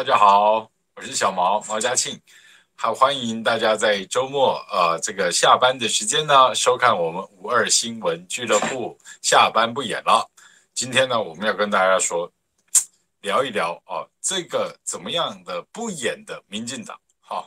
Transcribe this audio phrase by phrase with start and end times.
[0.00, 2.18] 大家好，我是小毛毛家庆，
[2.74, 10.26] 好欢迎大家在周末呃这个下班的时间呢收看我们五二新闻俱乐部下班不演了。
[10.72, 12.32] 今天呢我们要跟大家说
[13.20, 17.46] 聊一聊啊这个怎么样的不演的民进党哈，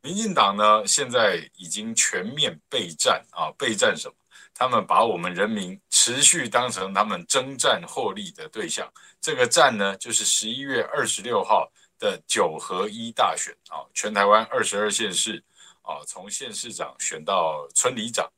[0.00, 4.14] 民进党呢现在已经全面备战啊备战什么？
[4.52, 8.92] 他们把我们人民持续当成他们征战获利的对象。
[9.20, 11.70] 这个战呢，就是十一月二十六号
[12.02, 15.40] 的九合一大选啊，全台湾二十二县市
[15.82, 18.28] 啊，从县市长选到村里长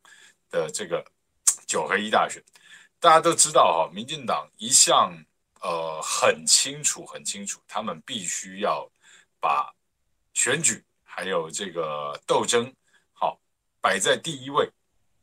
[0.51, 1.03] 的这个
[1.67, 2.45] 九合一大选。
[3.01, 5.17] 大家都知道哈，民进党一向
[5.62, 8.87] 呃很清楚很清楚，他们必须要
[9.41, 9.73] 把
[10.34, 12.71] 选举还有这个斗争
[13.15, 13.41] 好
[13.81, 14.71] 摆在第一位。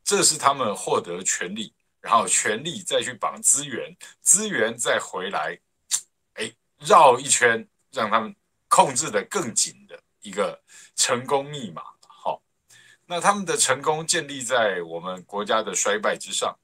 [0.04, 5.60] 这是他们获得权力，然后权力再去绑资源，资源再回来，
[6.34, 8.36] 哎，绕一圈，让他们
[8.68, 10.62] 控制得更紧的一个
[10.96, 11.82] 成功密码。
[12.02, 12.42] 好，
[13.06, 16.58] 那他们的成功建立在我们国家的衰败之上，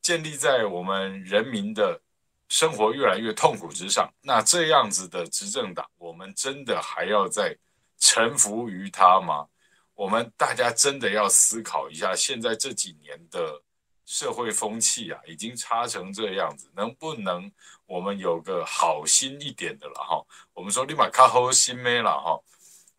[0.00, 2.00] 建立在我们人民的
[2.48, 4.12] 生活越来越痛苦之上。
[4.22, 7.56] 那这样子的执政党，我们真的还要再
[7.98, 9.48] 臣服于他吗？
[9.94, 13.62] 我们大家真的要思考一下，现在这几年的
[14.06, 17.50] 社会风气啊，已经差成这样子，能不能
[17.86, 20.24] 我们有个好心一点的了哈？
[20.54, 22.40] 我们说立马卡好心没了哈，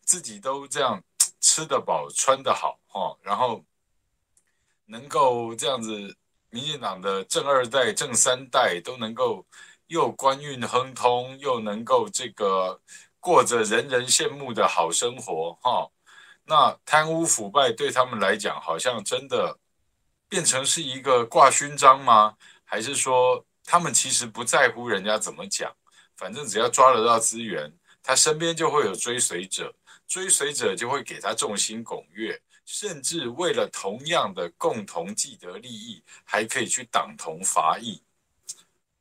[0.02, 1.02] 自己都这样
[1.40, 3.64] 吃得饱、穿得好哈，然后
[4.84, 6.14] 能够这样子，
[6.50, 9.46] 民进党的正二代、正三代都能够
[9.86, 12.78] 又官运亨通，又能够这个
[13.18, 15.90] 过着人人羡慕的好生活哈。
[16.44, 19.58] 那贪污腐败对他们来讲，好像真的
[20.28, 22.36] 变成是一个挂勋章吗？
[22.64, 25.74] 还是说他们其实不在乎人家怎么讲，
[26.16, 27.72] 反正只要抓得到资源，
[28.02, 29.74] 他身边就会有追随者，
[30.06, 38.02] 追随者就会给他众星拱月，甚至为了同样的共同既得利益，还可以去党同伐异。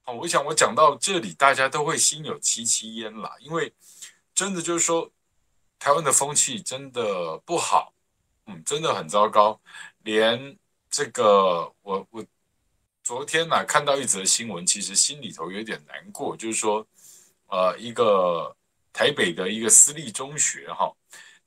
[0.04, 3.74] 好，我想我讲到这里，大家都会心有戚戚焉啦，因为
[4.34, 5.12] 真的就是说。
[5.80, 7.94] 台湾的风气真的不好，
[8.48, 9.62] 嗯，真的很糟糕。
[10.00, 10.58] 连
[10.98, 12.26] 这个，我我
[13.04, 16.84] 昨天呢、看到一则新闻，其实心里头有点难过，就是说，
[17.50, 18.58] 呃，一个
[18.92, 20.92] 台北的一个私立中学哈，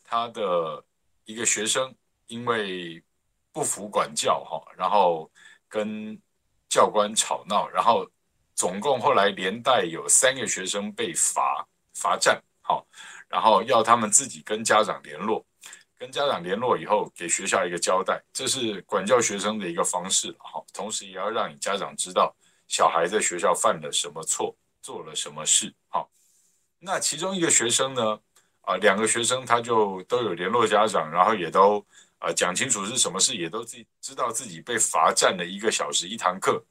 [0.04, 0.84] 他的
[1.24, 1.92] 一个学生
[2.28, 3.02] 因为
[3.50, 5.28] 不服管教哈，然后
[5.68, 6.16] 跟
[6.68, 8.08] 教官吵闹，然后
[8.54, 12.86] 总共后来连带有三个学生被罚罚站，好。
[13.28, 15.44] 然后要他们自己跟家长联络，
[16.00, 20.64] 跟家长联络以后给学校一个交代，这是管教学生的一个方式哈。
[20.72, 22.34] 同时也要让你家长知道
[22.68, 25.70] 小孩在学校犯了什么错，做了什么事。
[25.90, 26.10] 好，
[26.78, 28.18] 那其中一个学生呢，
[28.62, 31.84] 啊，两个学生他就都有联络家长，然后也都
[32.18, 36.64] 啊讲清楚是什么事，也都自己知道自己被罚站了一个小时一堂课，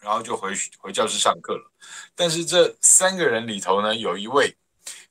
[0.00, 1.70] 然后就回回教室上课了。
[2.14, 4.56] 但是这三个人里头呢，有一位。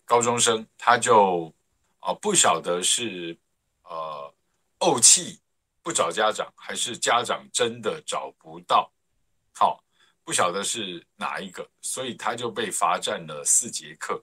[0.04, 1.54] 高中生他就
[2.02, 3.38] 啊不晓得是
[3.84, 4.34] 呃
[4.80, 5.40] 怄气
[5.82, 8.92] 不找家长，还是家长真的找不到，
[9.54, 9.84] 好
[10.24, 14.22] 不晓得是哪一个，所以他就被罚站了四节课。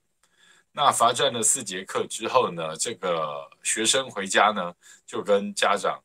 [0.73, 4.75] 那罚站了四节课之后呢，这个学生回家呢
[5.07, 5.99] 就跟家长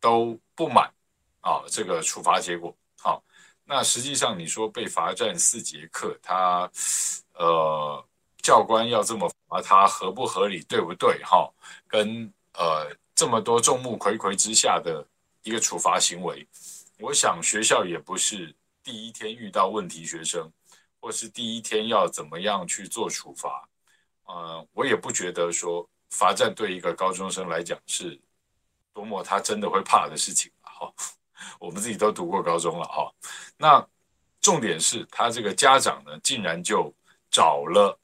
[0.00, 0.92] 都不满
[1.40, 2.74] 啊这个处罚结果。
[2.98, 3.22] 好，
[3.64, 6.70] 那实际上你说被罚站四节课，他
[7.32, 8.06] 呃。
[8.44, 11.18] 教官要这么罚他合不合理，对不对？
[11.24, 11.50] 哈，
[11.88, 15.02] 跟呃这么多众目睽睽之下的
[15.42, 16.46] 一个处罚行为，
[16.98, 20.52] 我想学校也不是第一天遇到问题学生，
[21.00, 23.66] 或是第一天要怎么样去做处罚。
[24.26, 28.20] 呃，我也不觉得说罚站对一个高中生来讲是
[28.92, 30.52] 多么他真的会怕的事情。
[30.60, 30.92] 哈，
[31.58, 33.10] 我们自己都读过高中了哈。
[33.56, 33.88] 那
[34.42, 36.92] 重点是他这个家长呢，竟然就
[37.30, 37.98] 找了。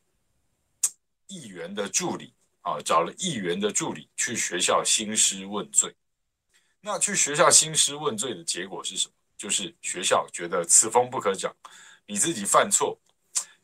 [1.31, 5.97] 议员的助理啊，找了议员的助理去学校兴师问罪。
[6.81, 9.15] 那去学校兴师问罪的结果是什么？
[9.37, 11.55] 就是学校觉得此风不可长，
[12.05, 13.00] 你自己犯错，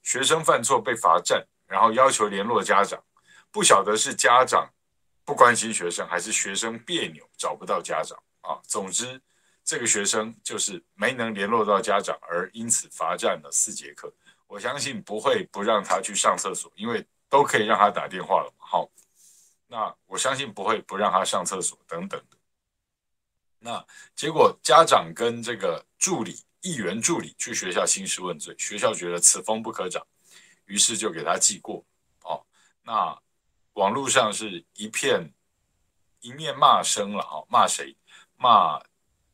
[0.02, 3.02] 学生犯错被罚站，然后要求联络家长，
[3.50, 4.70] 不晓得是家长
[5.24, 8.58] 不关心学生，还是学生别扭找不到家长啊。
[8.66, 9.20] 总之，
[9.64, 14.10] 这个学生就是没能联络到家长，而因此罚站了四节课。
[14.46, 18.52] 我相信不会不让他去上厕所，因为都可以让他打电话了。
[18.58, 18.88] 好，
[19.66, 22.36] 那我相信不会不让他上厕所等等的。
[23.58, 23.84] 那
[24.14, 30.06] 结果家长跟这个助理、议员助理去学校兴师问罪，学校觉得此风不可长，
[30.66, 31.84] 于是就给他记过。
[32.22, 32.44] 哦，
[32.82, 33.18] 那
[33.72, 35.32] 网络上是一片
[36.20, 37.22] 一面骂声了。
[37.24, 37.96] 哦，骂谁？
[38.36, 38.80] 骂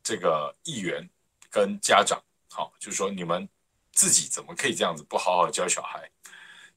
[0.01, 1.07] 这个议员
[1.51, 2.23] 跟家长。
[2.49, 3.47] 好，就说你们
[3.91, 6.09] 自己怎么可以这样子不好好教小孩？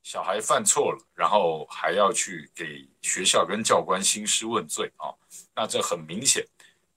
[0.06, 5.10] 小孩犯错了，然后还要去给学校跟教官兴师问罪啊？
[5.52, 6.46] 那这很明显。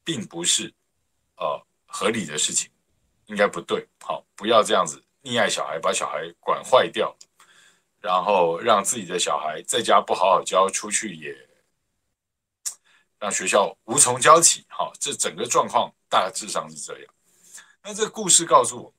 [0.03, 0.71] 并不是，
[1.37, 2.69] 呃，合理的事情，
[3.25, 3.87] 应该不对。
[3.99, 7.15] 好，不要这样子溺爱小孩，把小孩管坏掉，
[7.99, 11.35] 然后让自己的小孩在家不好好教，出去也
[13.19, 14.65] 让学校无从教起。
[14.67, 17.13] 好，这整个状况大致上是这样。
[17.83, 18.93] 那这故事告诉我，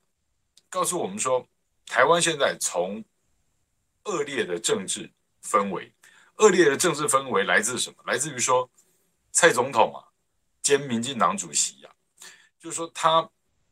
[0.69, 1.45] 告诉我们说，
[1.85, 3.03] 台湾现在从
[4.05, 5.09] 恶劣的政治
[5.43, 5.91] 氛围，
[6.37, 8.03] 恶劣的政治氛围来自什么？
[8.05, 8.69] 来自于说
[9.31, 10.07] 蔡总统啊。
[10.63, 12.21] 兼民进党主席呀、啊，
[12.59, 13.27] 就是说他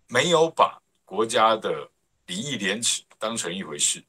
[0.08, 1.88] 没有把国家的
[2.26, 4.04] 礼义廉耻当成一回事，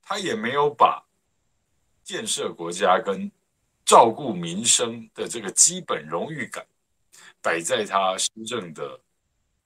[0.00, 1.06] 他也没有把
[2.02, 3.30] 建设国家跟
[3.84, 6.66] 照顾民生的这个基本荣誉感
[7.42, 8.98] 摆在他施政的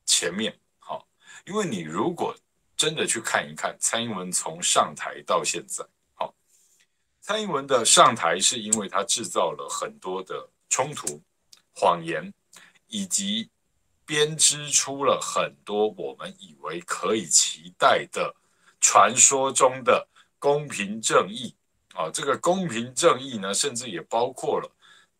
[0.04, 0.58] 前面。
[0.80, 1.06] 好，
[1.46, 2.36] 因为你如果
[2.80, 5.84] 真的去看一看蔡英文从上台到现在，
[6.14, 6.32] 好，
[7.20, 11.20] 蔡英文的上台是因为他制造了很多的冲突、
[11.74, 12.32] 谎言。
[12.92, 13.48] 以及
[14.04, 18.34] 编织出了很多我们以为可以期待的
[18.80, 20.08] 传说中的
[20.40, 21.54] 公平正义
[21.94, 24.68] 啊，这个公平正义呢，甚至也包括了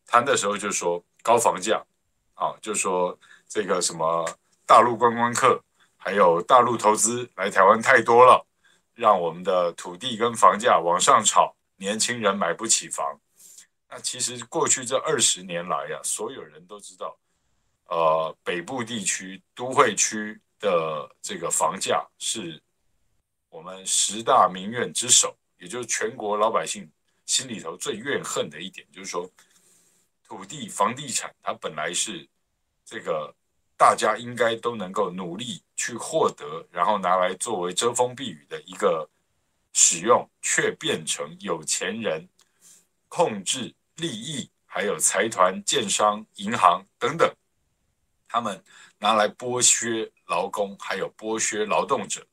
[0.04, 1.80] 谈的时候就说高房价
[2.34, 3.16] 啊，就说
[3.48, 4.28] 这个什么
[4.66, 5.62] 大陆观光客
[6.02, 8.46] 还有大陆投资来台湾太多了，
[8.94, 13.20] 让我们的土地跟房价往上炒，年轻人买不起房。
[13.86, 17.18] 那其实过去这二十年来呀，所有人都知道。
[17.88, 22.62] 呃，北部地区都会区的这个房价是
[23.48, 26.90] 我们十大民怨之首，也就是全国老百姓
[27.26, 29.28] 心里头最怨恨的一点，就是说
[30.24, 32.26] 土地、房地产它本来是
[32.84, 33.34] 这个
[33.80, 39.08] 大家应该都能够努力去获得，然后拿来作为遮风避雨的一个
[39.72, 42.28] 使用，却变成有钱人
[43.08, 47.34] 控制利益，还有财团、建商、银行等等。
[48.28, 48.62] 他们
[48.98, 52.26] 拿来剥削劳工，还有剥削劳动者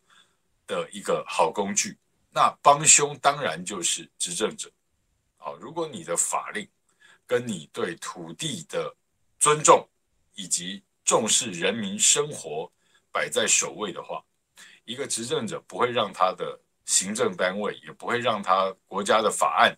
[0.68, 1.98] 的一个好工具。
[2.30, 4.70] 那帮凶当然就是执政者。
[5.38, 6.68] 好，如果你的法令
[7.26, 8.94] 跟你对土地的
[9.40, 9.88] 尊重
[10.36, 12.72] 以及重视人民生活
[13.12, 14.24] 摆在首位的话，
[14.86, 19.76] 一个执政者不会让他的行政单位，也不会让他国家的法案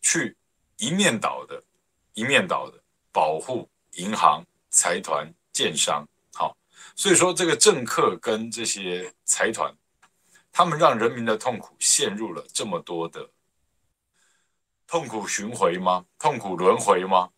[0.00, 0.34] 去
[0.78, 1.62] 一面倒的、
[2.14, 2.82] 一面倒的
[3.12, 5.30] 保护银行、财团。
[5.50, 6.56] 建商好，
[6.94, 9.74] 所以说这个政客跟这些财团，
[10.52, 13.28] 他们让人民的痛苦陷入了这么多的
[14.86, 16.06] 痛苦循环吗？
[16.16, 17.28] 痛苦轮回吗？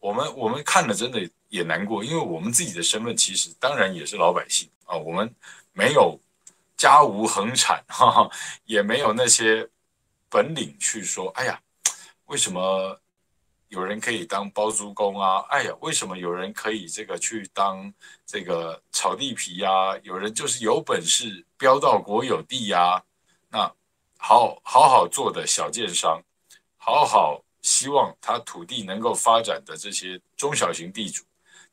[0.00, 5.34] 我们我们看了真的也难过，因为我们自己的身份其实当然也是老百姓啊，我们
[5.72, 6.18] 没有
[6.76, 8.30] 家无恒产， 哈哈，
[8.64, 9.68] 也没有那些
[10.28, 11.60] 本领去说，哎呀，
[12.26, 13.00] 为什么？
[13.68, 17.92] 有人可以当包租公啊，哎呀，为什么有人可以这个去当
[18.24, 19.98] 这个炒地皮呀？
[20.04, 23.02] 有人就是有本事标到国有地呀。
[23.50, 23.68] 那
[24.16, 26.22] 好好好做的小建商，
[26.76, 31.24] 好好希望他土地能够发展的这些中小型地主，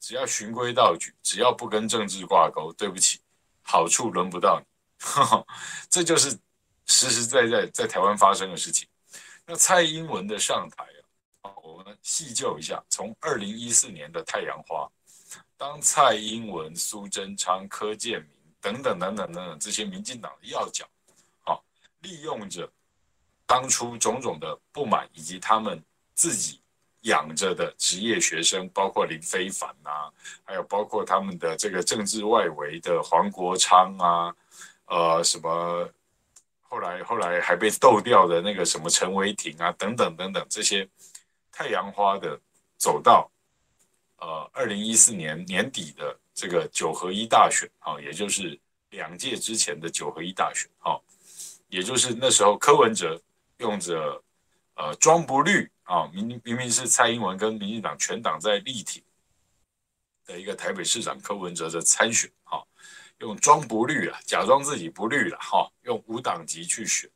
[0.04, 3.22] 只要循规蹈矩，只要不跟政治挂钩，对不起，
[3.62, 4.66] 好处轮不到你。
[5.00, 5.48] 呵呵，
[5.90, 6.38] 这就是
[6.86, 8.86] 实实在在在台湾发生的事情。
[9.46, 10.84] 那蔡英文的上台
[11.42, 11.50] 啊。
[11.64, 14.86] 我们细究一下，从二零一四年的太阳花，
[15.56, 20.86] 当蔡英文、苏贞昌、柯建铭等等等等等等这些民进党的要角，
[21.46, 21.56] 啊，
[22.02, 22.70] 利用着
[23.46, 25.82] 当初种种的不满，以及他们
[26.14, 26.60] 自己
[27.04, 30.12] 养着的职业学生，包括林非凡啊，
[30.44, 34.36] 还有包括他们的这个政治外围的黄国昌啊，
[34.88, 35.90] 呃，什么
[36.62, 40.88] 后来后来还被斗掉的那个什么陈为廷啊，等等等等这些
[41.52, 42.40] 太阳花的
[42.78, 43.30] 走到
[44.18, 48.58] 呃二零一四年年底的这个九合一大选啊，也就是
[48.92, 50.98] 两届之前的九合一大选啊，
[51.68, 53.22] 也就是那时候柯文哲
[53.58, 54.22] 用着
[54.76, 59.04] 呃装不绿啊，明明明是蔡英文跟民进党全党在力挺
[60.26, 62.62] 的一个台北市长柯文哲的参选啊。
[63.20, 67.10] 用装不绿啊，假装自己不绿了哈，用无党籍去选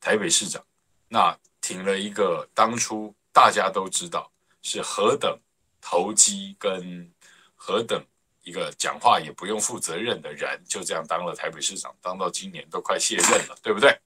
[0.00, 0.64] 台北市长，
[1.08, 4.32] 那挺了一个当初大家都知道
[4.62, 5.38] 是何等
[5.78, 7.12] 投机跟
[7.54, 8.02] 何等
[8.42, 14.00] 一个讲话也不用负责任的人，就这样当了台北市长，当到今年都快卸任了，对不对？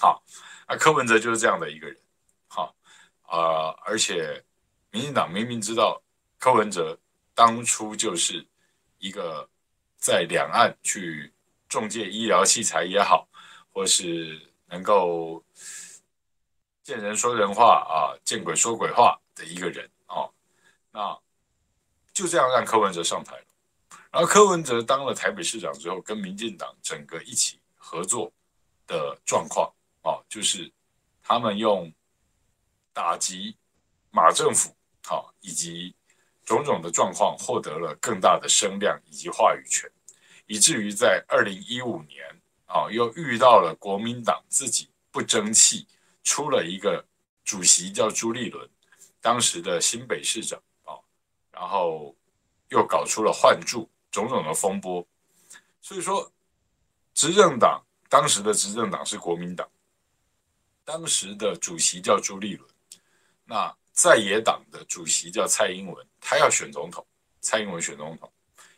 [0.00, 0.24] 好，
[0.66, 1.96] 那柯文哲就是这样的一个人，
[3.28, 4.44] 啊，而且
[4.90, 6.02] 民进党明明知道
[6.38, 6.98] 柯文哲
[7.34, 8.44] 当初就是
[8.98, 9.48] 一个。
[10.00, 11.34] 在两岸去
[11.68, 13.28] 中介医疗器材也好，
[13.72, 15.44] 或是能够
[16.84, 20.30] 见人说人话啊，见鬼说鬼话的一个人啊，
[20.92, 21.18] 那
[22.12, 23.44] 就这样让柯文哲上台了。
[24.12, 28.32] 然后柯文哲当了台北市长之后，跟民进党整个一起合作
[28.86, 29.68] 的状况
[30.02, 30.72] 啊，就是
[31.24, 31.92] 他们用
[32.98, 33.56] 打击
[34.10, 34.74] 马政府
[35.08, 35.94] 啊，以及。
[36.48, 39.86] 种种的状况获得了更大的声量以及话语权，
[40.46, 42.24] 以至于在二零一五年
[42.64, 45.86] 啊，又遇到了国民党自己不争气，
[46.24, 47.04] 出了一个
[47.44, 48.66] 主席叫朱立伦，
[49.20, 50.96] 当时的新北市长啊，
[51.52, 52.16] 然后
[52.70, 55.06] 又搞出了换柱种种的风波，
[55.82, 56.32] 所以说，
[57.12, 59.68] 执政党当时的执政党是国民党，
[60.82, 62.70] 当时的主席叫朱立伦，
[63.48, 63.74] 那。
[64.00, 67.04] 在野党的主席叫蔡英文，他要选总统。
[67.40, 68.32] 蔡英文选总统，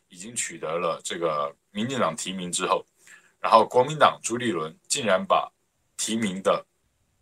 [0.08, 2.82] 已经取得了这个民进党提名之后，
[3.38, 5.52] 然后国民党朱立伦竟然把
[5.98, 6.64] 提名的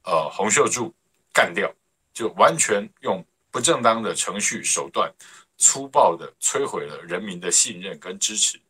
[0.05, 0.95] 呃洪秀柱
[1.33, 1.69] 干掉，
[2.14, 5.12] 就完全用不正当的程序手段，
[5.57, 8.61] 粗暴的摧毁了人民的信任跟支持，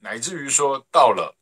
[0.00, 1.32] 乃至于说到了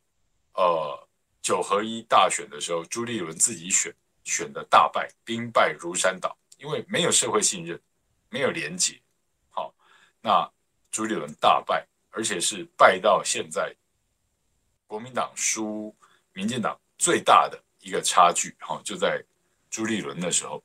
[0.53, 1.07] 呃
[1.41, 3.91] 九合一大选的时候，朱立伦自己选
[4.25, 6.37] 选的大败，兵败如山倒。
[6.57, 7.79] 因为没有社会信任，
[8.29, 8.99] 没有廉洁，
[9.49, 9.75] 好，
[10.21, 10.49] 那
[10.89, 13.75] 朱立伦大败，而且是败到现在
[14.87, 15.93] 国民党输
[16.31, 19.21] 民进党最大的一个差距，好，就在
[19.69, 20.63] 朱立伦的时候。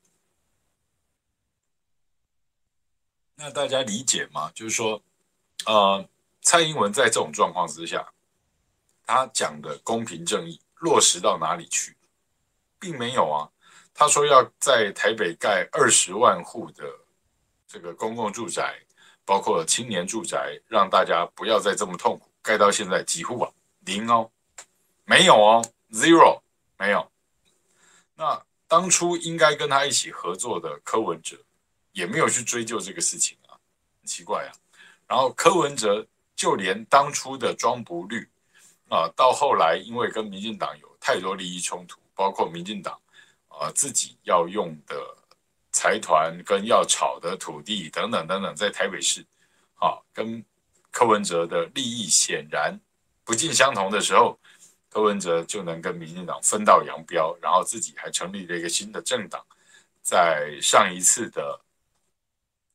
[3.35, 4.49] 那大家理解吗？
[4.55, 5.03] 就是说，
[5.65, 6.09] 呃，
[6.41, 8.09] 蔡英文在这种状况之下，
[9.05, 11.95] 他讲的公平正义落实到哪里去？
[12.81, 13.47] 并没有啊。
[13.93, 16.83] 他说要在台北盖二十万户的
[17.67, 18.75] 这个公共住宅，
[19.23, 22.27] 包括青年住宅，让大家不要再这么痛苦。
[22.41, 23.51] 盖到现在几户啊？
[23.81, 24.31] 零哦，
[25.05, 26.41] 没有哦，zero
[26.79, 27.07] 没有。
[28.15, 31.37] 那当初应该跟他一起合作的柯文哲，
[31.91, 33.53] 也没有去追究这个事情啊，
[33.99, 34.51] 很奇怪啊。
[35.07, 38.27] 然后柯文哲就连当初的装不绿
[38.89, 42.99] 啊，到后来因为跟民进党有太多利益冲突，包括民进党。
[43.53, 44.95] 啊，自己要用的
[45.73, 49.23] 财团跟要炒的土地等等等等，在台北市，
[49.75, 50.43] 啊，跟
[50.89, 52.79] 柯文哲的利益显然
[53.25, 54.39] 不尽相同的时候，
[54.89, 59.45] 柯文哲就能跟民进党分道扬镳，然后自己还成立了一个新的政党，
[60.01, 61.61] 在上一次的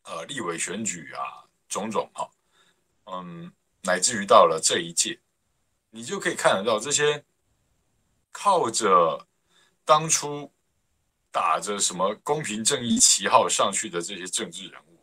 [0.05, 2.31] 呃立委选举啊，种种哈，
[3.07, 3.51] 嗯，
[3.83, 5.19] 乃至于到了这一届，
[5.91, 7.25] 你就可以看得到这些
[8.39, 9.27] 靠着
[9.83, 10.53] 当初。
[11.33, 14.99] 打着什么公平正义旗号上去的这些政治人物，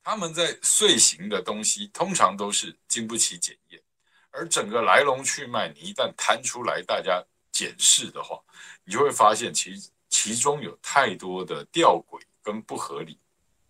[0.00, 3.82] 他们在遂行的东西通常都是经不起检验，
[4.30, 7.20] 而整个来龙去脉，你一旦摊出来，大家
[7.50, 8.40] 检视的话，
[8.84, 13.18] 你就会发现其其中有太多的吊诡跟不合理。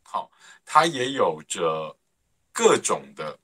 [0.02, 0.31] 好，
[0.67, 1.97] 他也有着
[2.52, 3.38] 各种的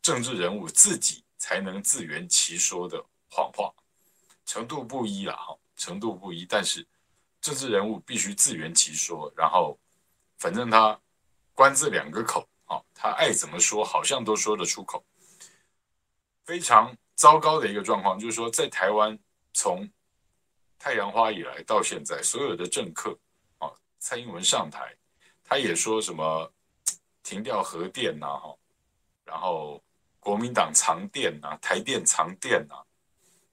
[0.00, 3.74] 政治人物自己才能自圆其说的谎话，
[4.52, 6.86] 程度不一啦，哈，程度不一，但是。
[7.40, 9.76] 政治人物必须自圆其说，然后
[10.38, 11.00] 反正他
[11.54, 15.04] 官字两个口啊，他爱怎么说好像都说得出口。
[16.44, 19.18] 非常糟糕的一个状况就是说，在台湾
[19.54, 19.90] 从
[20.78, 23.18] 太阳花以来到现在，所有的政客
[23.58, 24.94] 啊，蔡英文上台，
[25.42, 26.52] 他也说什么
[27.24, 28.56] 停掉核电呐，哈，
[29.24, 29.82] 然后
[30.20, 32.76] 国民党藏电呐，台电藏电呐，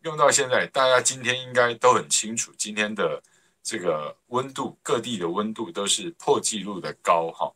[0.03, 3.21] 用到现在，大家今天应该都很清楚今天的。
[3.61, 7.53] 这个温度，各地的温度都是破纪录的高哈。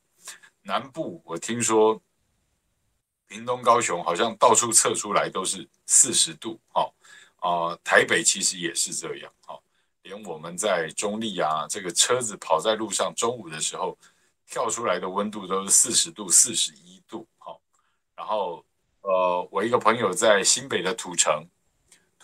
[0.61, 1.99] 南部我听说，
[3.25, 6.91] 屏东、高雄好像到处测出来都是四十度哈。
[7.37, 9.55] 啊、台北其实也是这样啊。
[10.03, 13.97] 连我们在中立啊，这个车子跑在路上，中午的时候
[14.45, 17.25] 跳出来的温度都是四十度、四十一度。
[17.39, 17.59] 好，
[18.15, 18.63] 然后
[19.01, 21.43] 呃，我一个朋友在新北的土城，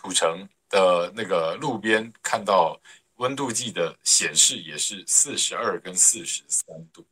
[0.01, 2.79] 土城的那个路边看到
[3.15, 7.05] 温度计的显示也是四十二跟四十三度。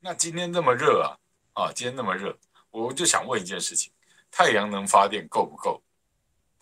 [0.00, 1.16] 那今天那么热啊，
[1.54, 2.36] 啊，今天那么热，
[2.70, 3.92] 我就想问一件事情：
[4.30, 5.82] 太阳能发电够不够？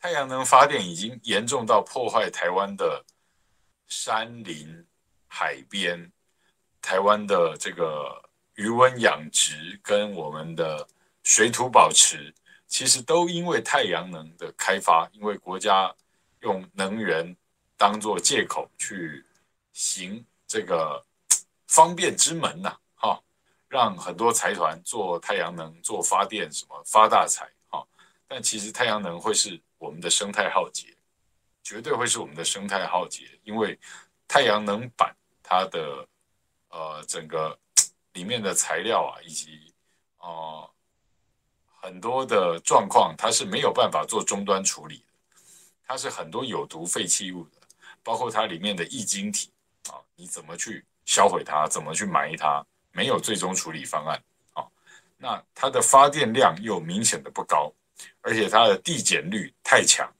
[0.00, 3.04] 太阳能发电已经严重到破坏台湾的。
[3.86, 4.86] 山林、
[5.28, 6.10] 海边，
[6.80, 10.88] 台湾的这个鱼温养殖跟我们的
[11.22, 12.34] 水土保持，
[12.66, 15.94] 其实都因为太阳能的开发，因为国家
[16.40, 17.36] 用能源
[17.76, 19.24] 当做借口去
[19.72, 21.04] 行这个
[21.66, 23.22] 方便之门呐，哈，
[23.68, 27.86] 让很多财团做太阳能、做发电什么发大财，哈，
[28.26, 30.96] 但其实太阳能会是我们的生态浩劫。
[31.66, 33.78] 绝对会是我们的生态浩劫，因为
[34.28, 36.06] 太阳能板它的
[36.68, 37.58] 呃整个
[38.12, 39.72] 里面的材料啊，以及
[40.18, 40.70] 呃
[41.84, 45.36] 很多的状况，它是没有办法做终端处理的，
[45.86, 47.60] 它是很多有毒废弃物的，
[48.02, 49.50] 包括它里面的易晶体
[49.90, 54.18] 啊，你怎么去销毁它，怎么去埋它，没有最终处理方案
[54.54, 54.64] 啊，
[55.18, 57.70] 那它的发电量又明显的不高，
[58.22, 60.10] 而且它的递减率太强。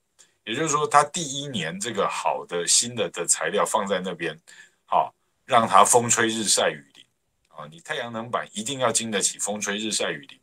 [0.44, 4.38] 也就是说，它第一年这个好的新的的材料放在那边，
[4.84, 5.14] 好
[5.46, 7.06] 让它风吹日晒雨淋
[7.48, 7.66] 啊！
[7.70, 10.38] 你太阳能板一定要经得起风吹日晒雨淋，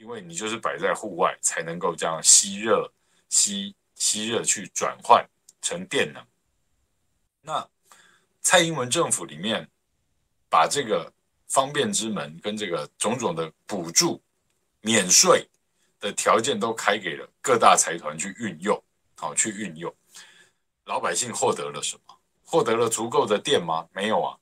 [0.00, 2.90] 因为你就是摆在户外才能够这样吸热、
[3.28, 5.24] 吸吸热去转换
[5.60, 6.26] 成电能。
[7.42, 7.68] 那
[8.40, 9.68] 蔡英文政府里面
[10.48, 11.12] 把这个
[11.46, 14.20] 方便之门跟这个种种的补助、
[14.80, 15.46] 免税。
[16.00, 18.82] 的条件都开给了各大财团去运用，
[19.16, 19.94] 好去运用，
[20.86, 22.16] 老百姓获得了什么？
[22.42, 23.86] 获得了足够的电吗？
[23.92, 24.39] 没有啊！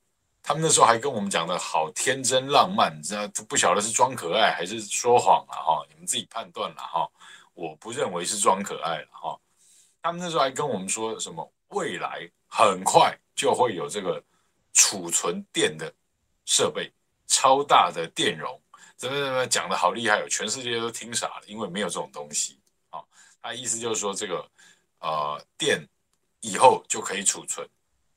[0.49, 7.07] 他们那时候还跟我们讲的好天真浪漫，你知道不晓得是装可爱还是说谎了哈，你们自己判断了哈。
[7.53, 9.39] 我不认为是装可爱了哈。
[10.01, 11.53] 他们那时候还跟我们说什么？
[11.69, 14.25] 未来很快就会有这个
[14.73, 15.93] 储存电的
[16.47, 16.91] 设备，
[17.27, 18.59] 超大的电容。
[18.97, 20.29] 怎么怎么讲的好厉害哦！
[20.31, 23.05] 全世界都听傻了，因为没有这种东西啊。
[23.43, 24.51] 他意思就是说，这个
[25.01, 25.87] 呃电
[26.41, 27.69] 以后就可以储存，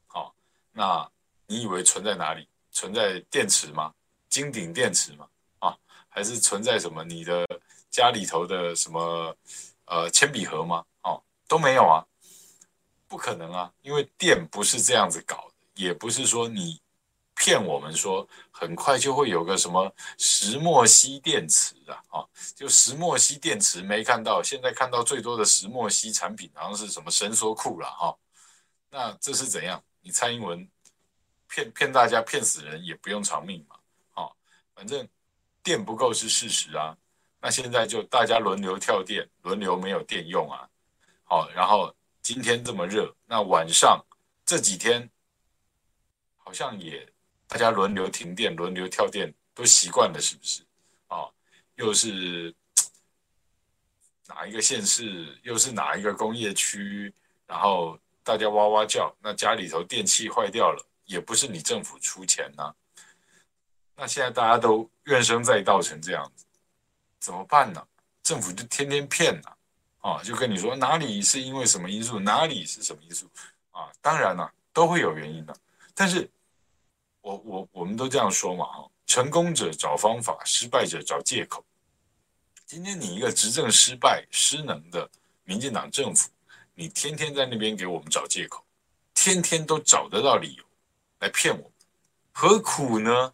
[0.08, 0.34] 好，
[0.72, 1.06] 那
[1.52, 2.48] 你以为存在哪里？
[2.72, 3.94] 存在电池吗？
[4.30, 5.28] 金顶电池吗？
[5.60, 7.46] 啊，还是存在什么你的
[7.90, 9.36] 家里头的什么
[9.84, 10.86] 呃铅笔盒吗？
[11.04, 12.00] 哦，都没有啊，
[13.06, 16.80] 不可能啊，因为电不是这样子搞的，也不是说你。
[17.34, 22.24] 骗我们说很快就会有个什么石墨烯电池啊，啊，
[22.56, 28.16] 就石墨烯电池没看到，现在看到最多的石墨烯产品好像是什么伸缩裤了哈。
[28.92, 29.84] 那这是怎样？
[30.02, 30.70] 你蔡英文
[31.52, 33.76] 骗骗大家骗死人也不用偿命嘛，
[34.14, 34.32] 啊，
[34.74, 35.08] 反正
[35.62, 36.98] 电不够是事实啊。
[37.42, 40.68] 那现在就大家轮流跳电，轮流没有电用啊。
[41.26, 44.04] 好，然后今天这么热，那晚上
[44.46, 45.08] 这几天
[46.38, 47.08] 好像也。
[47.48, 50.64] 大家轮流停电，轮流跳电，都习惯了，是不是？
[51.08, 51.28] 啊，
[51.76, 52.56] 又是
[54.26, 55.38] 哪一个县市？
[55.44, 57.14] 又是哪一个工业区？
[57.46, 60.82] 然后大家哇哇叫，那家里头电器坏掉了，
[61.12, 62.74] 也不是你政府出钱呐、
[63.96, 66.46] 那现在大家都怨声载道成这样子，
[67.20, 67.86] 怎么办呢？
[68.24, 69.50] 政府就天天骗呐，
[70.00, 73.30] 啊，就跟你说哪里是因为什么因素，哪里是什么因素
[73.72, 73.92] 啊？
[74.02, 75.56] 当然了，都会有原因的，
[75.94, 76.30] 但是。
[77.24, 81.64] 我我我们都这样说嘛哈，成功者找方法，失败者找借口。
[82.66, 85.08] 今天你一个执政失败失能的
[85.44, 86.32] 民进党政府，
[86.74, 88.66] 你天天在那边给我们找借口，
[89.14, 90.64] 天天都找得到理由
[91.22, 91.72] 来骗我，
[92.32, 93.34] 何苦呢？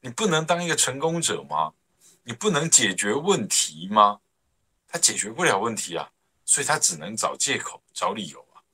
[0.00, 1.74] 你不能当一个成功者吗？
[2.22, 4.20] 你不能解决问题吗？
[4.88, 6.10] 他解决不了问题啊，
[6.44, 8.64] 所以他只能找借口找理由啊。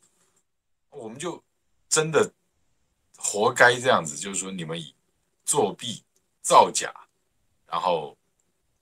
[0.90, 1.42] 我们就
[1.88, 2.32] 真的。
[3.22, 4.94] 活该这样子，就是说你们以
[5.44, 6.02] 作弊、
[6.40, 6.90] 造假，
[7.66, 8.16] 然后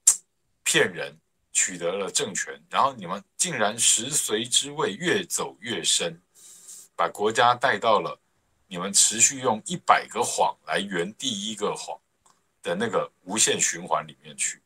[0.62, 1.18] 骗人
[1.50, 6.22] 取得了政权，然后你们竟然食髓知味，越走越深，
[6.94, 8.20] 把国家带到了
[8.68, 11.98] 你们持续用一百个谎来圆第一个谎
[12.62, 14.62] 的那个无限循环里面去。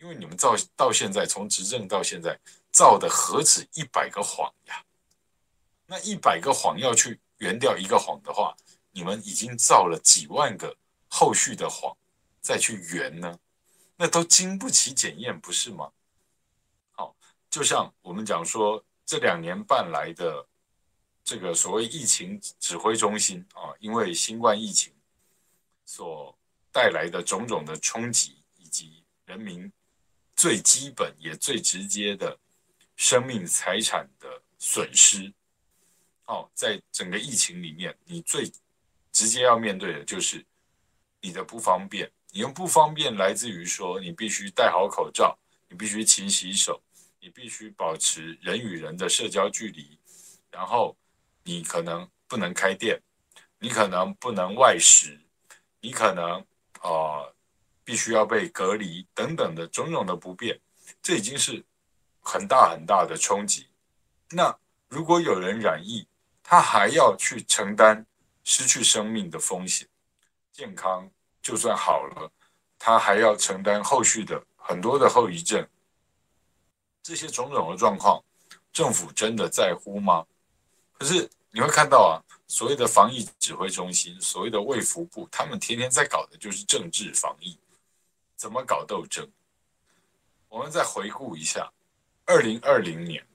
[0.00, 2.38] 因为你们造到现在，从执政到现在
[2.70, 4.84] 造的何止一百个谎呀？
[5.86, 8.54] 那一百个谎要去圆掉一个谎的话，
[8.90, 10.76] 你们已经造了几万个
[11.08, 11.96] 后续的谎，
[12.40, 13.38] 再去圆呢？
[13.96, 15.90] 那都经不起检验，不是吗？
[16.92, 17.16] 好，
[17.50, 20.46] 就像我们讲说，这两年半来的
[21.28, 24.90] 这个所谓疫情指挥中心啊，因为新冠疫情
[25.84, 26.34] 所
[26.72, 29.70] 带来的种种的冲击，以及人民
[30.34, 32.38] 最基本也最直接的
[32.96, 35.30] 生命财产的损失，
[36.24, 38.50] 哦，在整个疫情里面，你最
[39.12, 40.42] 直接要面对的就是
[41.20, 42.10] 你的不方便。
[42.30, 45.38] 你用不方便来自于说，你必须戴好口罩，
[45.68, 46.82] 你必须勤洗手，
[47.20, 49.98] 你必须保持人与人的社交距离，
[50.50, 50.96] 然后
[51.48, 53.00] 你可能不能开店，
[53.58, 55.18] 你可能不能外食，
[55.80, 56.44] 你可能
[56.82, 57.24] 啊、
[57.82, 60.60] 必须要被隔离等等的种种的不便，
[61.00, 61.64] 这已经是
[62.20, 63.66] 很大很大的冲击。
[64.28, 64.54] 那
[64.88, 66.06] 如果有人染疫，
[66.42, 68.04] 他还要去承担
[68.44, 69.88] 失去生命的风险，
[70.52, 71.10] 健康。
[71.40, 72.30] 就算好了，
[72.78, 75.66] 他还要承担后续的很多的后遗症。
[77.02, 78.22] 这些种种的状况，
[78.70, 80.26] 政府真的在乎吗？
[80.92, 82.14] 可是你会看到啊，
[82.46, 87.58] 所谓的防疫指挥中心，所谓的卫福部，他们天天在搞的就是政治防疫，
[88.36, 89.28] 怎么搞斗争？
[90.48, 91.72] 我们再回顾一下，
[92.24, 93.26] 二零二零年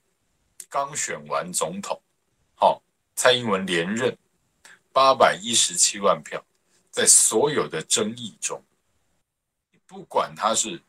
[0.68, 2.00] 刚选完总统，
[2.54, 2.82] 好，
[3.14, 4.16] 蔡英文连任，
[4.92, 6.44] 八百一十七万票。
[6.90, 8.62] 在所有的争议中，
[9.84, 10.80] 不管他是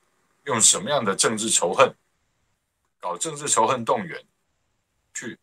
[0.43, 1.91] 用什么样的政治仇恨，
[2.99, 4.23] 搞政治仇恨动员，
[5.15, 5.35] 去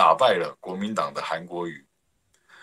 [0.00, 1.84] 打败了国民党的韩国瑜，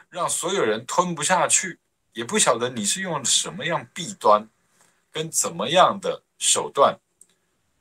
[0.09, 1.79] 让所有人吞不下去，
[2.13, 4.49] 也不晓得你是用什么样弊端，
[5.11, 6.99] 跟怎么样的手段，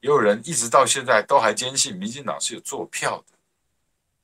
[0.01, 3.39] 也有人一直到现在都还坚信民进党是有做票的，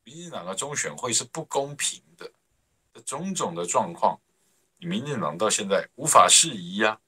[0.04, 2.30] 民进党的中选会是不公平的，
[2.92, 4.20] 的种种的状况。
[4.76, 6.98] 你民进党到现在无法释疑呀？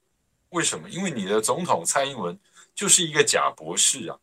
[0.49, 0.89] 为什么？
[0.89, 2.39] 因为你的总统蔡英文
[2.73, 4.17] 就是一个假博士啊，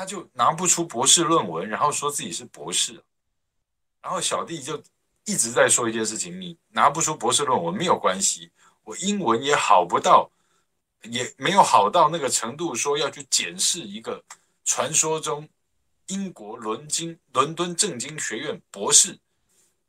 [0.00, 3.04] 他就拿不出博士论文，然后说自己是博士，
[4.00, 4.82] 然后小弟就
[5.26, 8.50] 一直在说一件事情：你拿不出博士论文没有关系，
[8.82, 10.30] 我英文也好不到，
[11.02, 14.24] 也没有好到那个程度，说要去检视一个
[14.64, 15.46] 传说中
[16.06, 19.18] 英国伦经伦敦政经学院博士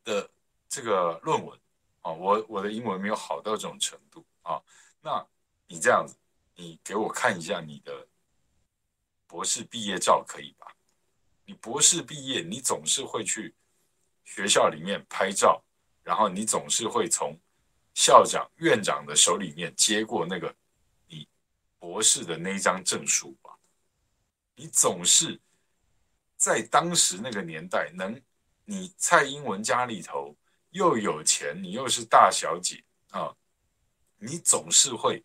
[0.04, 0.30] 的
[0.68, 1.58] 这个论文。
[2.02, 4.62] 啊，我我的英文没有好到这种程度啊。
[5.00, 5.26] 那
[5.68, 6.18] 你这样子，
[6.58, 8.06] 你给我看一下你的
[9.32, 10.68] 博士毕业照可以吧？
[11.46, 13.56] 你博士毕业，你总是会去
[14.26, 15.64] 学校里面拍照，
[16.04, 17.40] 然后你总是会从
[17.94, 20.54] 校长、院长的手里面接过那个
[21.08, 21.26] 你
[21.80, 23.58] 博士的那张证书吧？
[24.56, 25.40] 你总是
[26.36, 28.22] 在当时那个年代，能
[28.66, 30.36] 你蔡英文家里头。
[30.74, 33.36] 又有钱，你又是大小姐啊！
[34.16, 35.22] 你总是会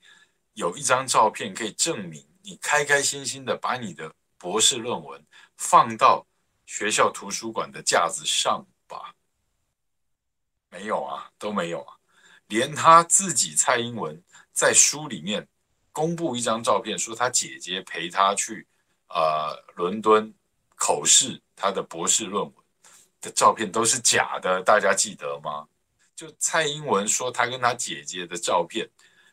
[0.54, 5.20] 有一张照片可以证明你开开心心的把你的博士论文
[5.56, 6.24] 放到
[6.64, 9.12] 学校图书馆的架子上吧？
[10.70, 11.96] 没有啊，都没有啊！
[12.46, 15.48] 连他自己蔡英文在书里面
[15.90, 18.64] 公布一张照片，说他姐姐陪他去
[19.08, 20.32] 呃伦敦
[20.76, 22.54] 口试他的博士论文。
[23.20, 25.66] 的照片都是假的，大家记得吗？
[26.14, 28.88] 就蔡英文说他跟他姐姐的照片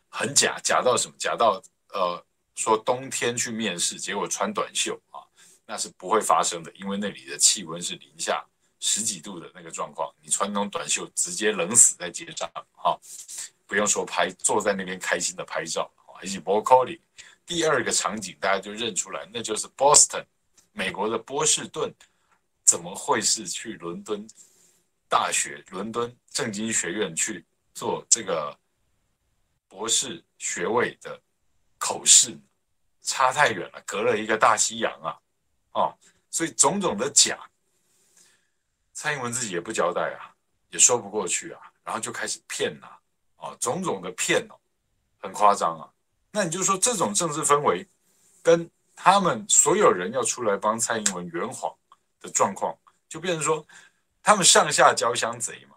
[0.09, 1.13] 很假，假到什么？
[1.19, 5.21] 假到呃，说冬天去面试，结果穿短袖啊，
[5.65, 8.45] 那是不会发生的，因为那里的气温是零下
[8.79, 12.99] 十几度的那个状况，你穿那种短袖直接冷死在街上哈，
[13.65, 16.99] 不用说拍，坐在那边开心的拍照，还是 Bocoli。
[17.45, 20.25] 第二个场景大家就认出来，那就是 Boston，
[20.71, 21.93] 美国的波士顿。
[22.65, 24.25] 怎么会是去伦敦
[25.09, 28.57] 大学、伦敦政经学院去做这个
[29.67, 31.21] 博士学位的
[31.83, 32.39] 口试？
[33.01, 35.19] 差太远了，隔了一个大西洋啊！
[35.73, 35.97] 哦，
[36.29, 37.37] 所以种种的假，
[38.93, 40.31] 蔡英文自己也不交代啊，
[40.69, 42.87] 也说不过去啊，然后就开始骗呐，
[43.35, 44.55] 哦，种种的骗哦，
[45.19, 45.91] 很夸张啊。
[46.31, 47.85] 那你就说这种政治氛围，
[48.41, 51.75] 跟他们所有人要出来帮蔡英文圆谎。
[52.23, 52.73] 的状况
[53.09, 53.67] 就变成说，
[54.21, 55.75] 他们上下交相贼嘛，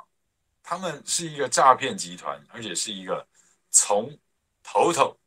[0.63, 3.27] 他们是一个诈骗集团，而且是一个
[3.73, 4.17] 从
[4.63, 5.19] 头头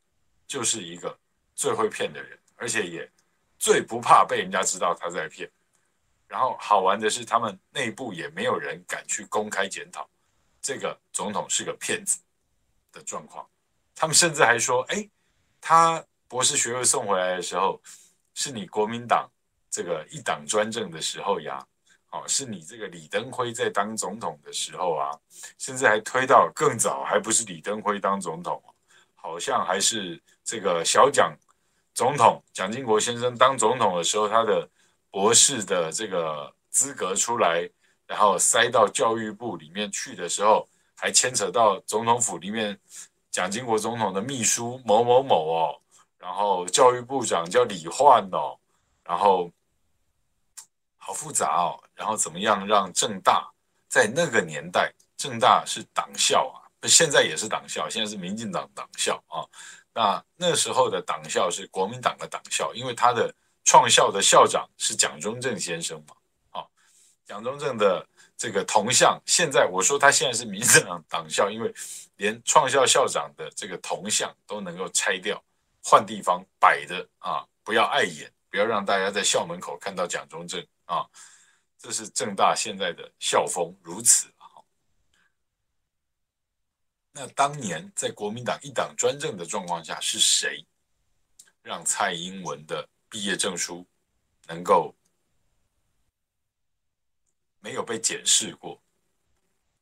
[0.50, 1.16] 就是一个
[1.54, 3.08] 最会骗的人，而且也
[3.56, 5.48] 最不怕被人家知道他在骗。
[6.26, 10.10] 然后好玩的是，他们内部也没有人敢去公开检讨
[10.60, 12.18] 这个总统是个骗子
[12.90, 13.48] 的状况。
[13.94, 15.08] 他们甚至还说：“哎，
[15.60, 17.80] 他博士学位送回来的时候，
[18.34, 19.30] 是你国民党。”
[19.70, 21.64] 这个一党专政的时候呀，
[22.10, 25.16] 哦，是你这个李登辉在当总统的时候啊，
[25.58, 28.60] 甚至还推到更早，还不是李登辉当总统，
[29.22, 31.36] 好像还是这个小蒋
[31.94, 34.68] 总统蒋经国先生当总统的时候，他的
[35.10, 37.68] 博士的这个资格出来，
[38.06, 42.78] 然后塞到教育部里面去的时候，还牵扯到总统府里面
[43.30, 45.80] 蒋经国总统的秘书某某某哦，
[46.18, 48.56] 然后教育部长叫李焕哦，
[49.04, 49.50] 然后
[50.96, 53.50] 好复杂哦，然后怎么样让正大
[53.88, 59.44] 在那个年代，正大是党校啊，现在也是党校，现在是民进党党校啊。
[59.92, 66.14] 那那时候的党校是国民党的党校，因为他的创校的校长是蒋中正先生嘛。
[66.60, 66.66] 啊，
[67.26, 71.74] 蒋中正的这个铜像，现在我说他现在是民进党党校，因为
[72.16, 75.42] 连创校校长的这个铜像都能够拆掉，
[75.82, 81.04] 换地方摆的啊，不要碍眼，不要让大家在校门口看到蒋中正啊。
[81.76, 84.29] 这是政大现在的校风如此。
[87.12, 90.64] 那当年在国民党一党专政的状况下，是谁
[91.62, 93.84] 让蔡英文的毕业证书
[94.46, 94.94] 能够
[97.60, 98.80] 没有被检视过，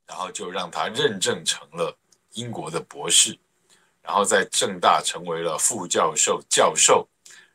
[0.07, 1.97] 然后就让他认证成了
[2.33, 3.39] 英国的博士，
[4.03, 7.07] 然后在政大成为了副教授、教授，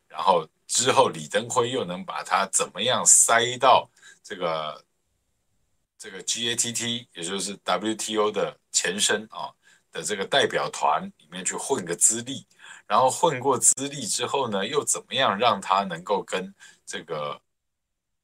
[0.07, 3.89] 然后之后李登辉又能把他怎么样塞到
[4.23, 4.85] 这个
[5.97, 9.51] 这个 GATT，也就是 WTO 的前身啊？
[9.93, 12.45] 的这个代表团里面去混个资历，
[12.87, 16.53] 然后混过资历之后呢，又怎么样让他能够跟
[16.85, 17.39] 这个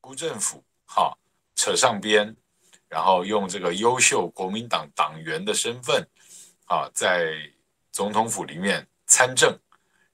[0.01, 1.15] 辜政府哈
[1.55, 2.35] 扯上边，
[2.87, 6.05] 然后用这个优秀国民党党员的身份
[6.65, 7.33] 啊，在
[7.91, 9.57] 总统府里面参政，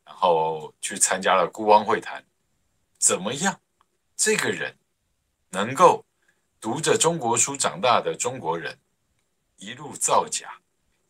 [0.03, 2.23] 然后去参加了孤汪会谈，
[2.97, 3.59] 怎么样？
[4.17, 4.77] 这个人
[5.49, 6.05] 能够
[6.59, 8.77] 读着中国书长大的中国人，
[9.57, 10.59] 一路造假。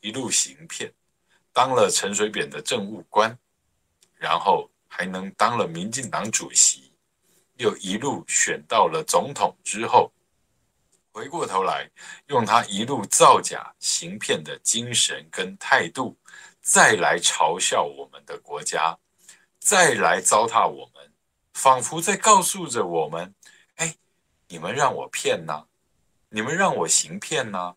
[0.01, 0.93] 一路行骗，
[1.51, 3.37] 当了陈水扁的政务官，
[4.15, 6.91] 然后还能当了民进党主席，
[7.57, 10.11] 又一路选到了总统之后，
[11.11, 11.89] 回过头来
[12.27, 16.17] 用他一路造假行骗的精神跟态度，
[16.61, 18.97] 再来嘲笑我们的国家，
[19.59, 21.11] 再来糟蹋我们，
[21.53, 23.33] 仿佛在告诉着我们：
[23.75, 23.95] 哎，
[24.47, 25.65] 你们让我骗呐，
[26.29, 27.75] 你们让我行骗呐。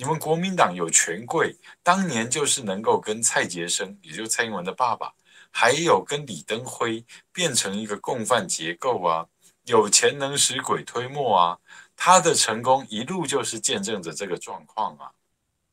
[0.00, 5.12] 你们国民党有权贵，当年就是能够跟蔡杰生，也就是蔡英文的爸爸，
[5.50, 9.26] 还有跟李登辉变成一个共犯结构啊，
[9.66, 11.58] 有钱能使鬼推磨啊，
[11.94, 15.12] 他的成功一路就是见证着这个状况啊，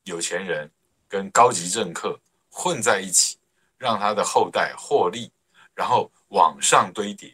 [0.03, 0.69] 有钱人
[1.07, 3.37] 跟高级政客混在一起，
[3.77, 5.31] 让他的后代获利，
[5.73, 7.33] 然后往上堆叠，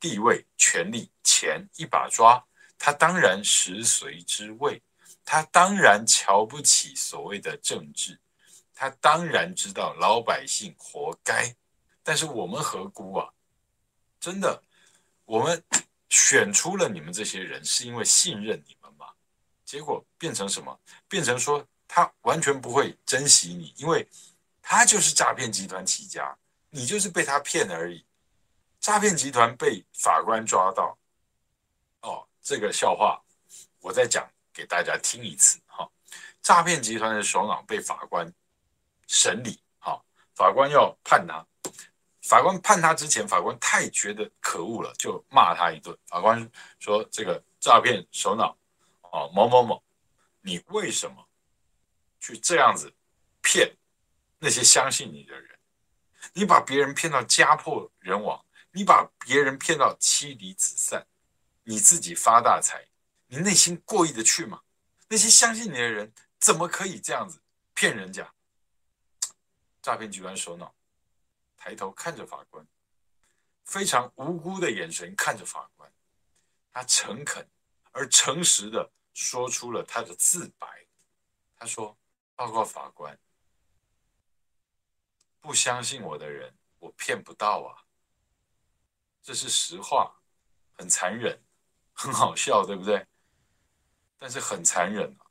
[0.00, 2.42] 地位、权力、钱一把抓，
[2.78, 4.80] 他当然食髓知味。
[5.24, 8.18] 他当然瞧不起所谓的政治，
[8.74, 11.54] 他当然知道老百姓活该，
[12.02, 13.32] 但是我们何辜啊？
[14.20, 14.62] 真的，
[15.24, 15.62] 我们
[16.08, 19.06] 选出了你们这些人，是因为信任你们吗？
[19.64, 20.78] 结果变成什么？
[21.08, 24.06] 变成说他完全不会珍惜你，因为
[24.60, 26.36] 他就是诈骗集团起家，
[26.68, 28.04] 你就是被他骗而已。
[28.80, 30.98] 诈骗集团被法官抓到，
[32.00, 33.22] 哦，这个笑话
[33.80, 34.28] 我在讲。
[34.52, 35.88] 给大家听一次哈，
[36.42, 38.30] 诈骗集团的首脑被法官
[39.08, 40.00] 审理，哈，
[40.34, 41.46] 法官要判他，
[42.22, 45.96] 法官判他之前，法官太觉得可恶了，就骂他一顿。
[46.06, 48.56] 法官说：“这个诈骗首脑，
[49.02, 49.82] 哦，某某某，
[50.40, 51.26] 你为什么
[52.20, 52.92] 去这样子
[53.40, 53.76] 骗
[54.38, 55.58] 那些相信你的人？
[56.34, 61.06] 你把别人骗到家破人亡，你把别人骗到妻离子散，
[61.64, 62.86] 你自己发大财。”
[63.32, 64.60] 你内心过意的去吗？
[65.08, 67.40] 那些相信你的人怎么可以这样子
[67.72, 68.30] 骗人家？
[69.80, 70.74] 诈骗集团首脑
[71.56, 72.66] 抬头看着法官，
[73.64, 75.90] 非常无辜的眼神看着法官，
[76.70, 77.48] 他诚恳
[77.92, 80.86] 而诚实的说出了他的自白。
[81.56, 81.96] 他说
[82.36, 83.18] ：“报告法官，
[85.40, 87.80] 不相信我的人，我骗不到啊，
[89.22, 90.20] 这是实话，
[90.72, 91.42] 很残忍，
[91.94, 93.06] 很好笑，对不对？”
[94.22, 95.26] 但是很残忍啊！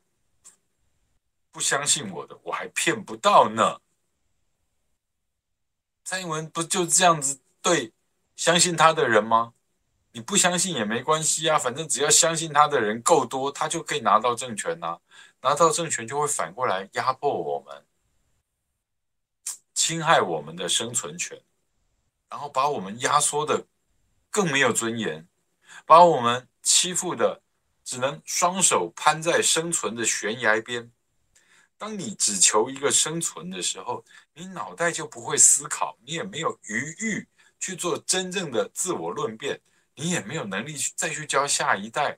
[1.50, 3.80] 不相信我的，我还骗不到呢。
[6.04, 7.94] 蔡英文不就这样子对
[8.36, 9.54] 相信他的人吗？
[10.12, 15.00] 你不相信也没关系啊，反正只要相信他的人够多，他就可以拿到政权呐。
[15.40, 17.86] 拿到政权就会反过来压迫我们，
[19.74, 21.42] 侵害我们的生存权，
[22.28, 23.66] 然后把我们压缩的
[24.30, 25.26] 更没有尊严，
[25.86, 27.42] 把我们欺负的。
[27.92, 30.90] 只能双手攀在生存的悬崖边。
[31.78, 34.02] 当你只求一个生存的时候，
[34.34, 37.28] 你脑袋就不会思考，你也没有余裕
[37.60, 39.60] 去做真正的自我论辩，
[39.96, 42.18] 你也没有能力去再去教下一代，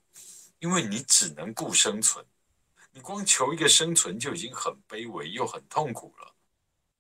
[0.60, 2.24] 因为你只能顾生存。
[2.92, 6.36] 你光求一个生存就已经很卑微又很痛苦了，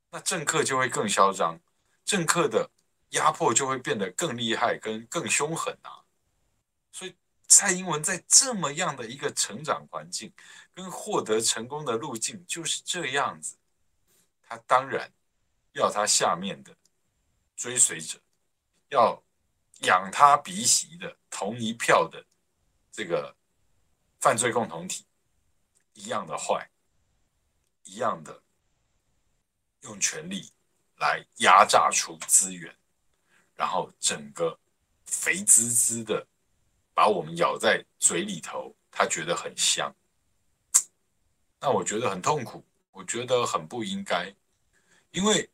[0.10, 1.60] 那政客就会更嚣张，
[2.04, 2.68] 政客的
[3.10, 6.02] 压迫就会变得更厉害跟更凶狠啊。
[6.92, 7.16] 所以
[7.56, 10.34] 蔡英文在这么样的一个成长环境
[10.74, 13.58] 跟获得成功的路径就是这样子，
[14.42, 15.14] 他当然
[15.74, 16.76] 要他下面的
[17.56, 18.20] 追随者
[18.90, 19.22] 要
[19.82, 22.26] 养他鼻息的同一票的
[22.92, 23.36] 这个
[24.20, 25.06] 犯罪共同体。
[25.94, 26.72] 一样的坏，
[27.84, 28.42] 一样的
[29.82, 30.52] 用权力
[30.98, 32.76] 来压榨出资源，
[33.54, 34.60] 然后整个
[35.06, 36.26] 肥滋滋的
[36.94, 39.94] 把我们咬在嘴里头，他觉得很香。
[41.60, 44.34] 那我觉得很痛苦，我觉得很不应该，
[45.12, 45.50] 因为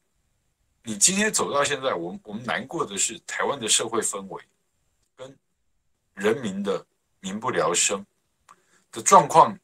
[0.84, 4.44] 你今天走到现在，我们我们难过的是台湾的社会氛围
[5.16, 5.38] 跟
[6.14, 6.86] 人民的
[7.20, 8.06] 民不聊生
[8.92, 9.58] 的状况。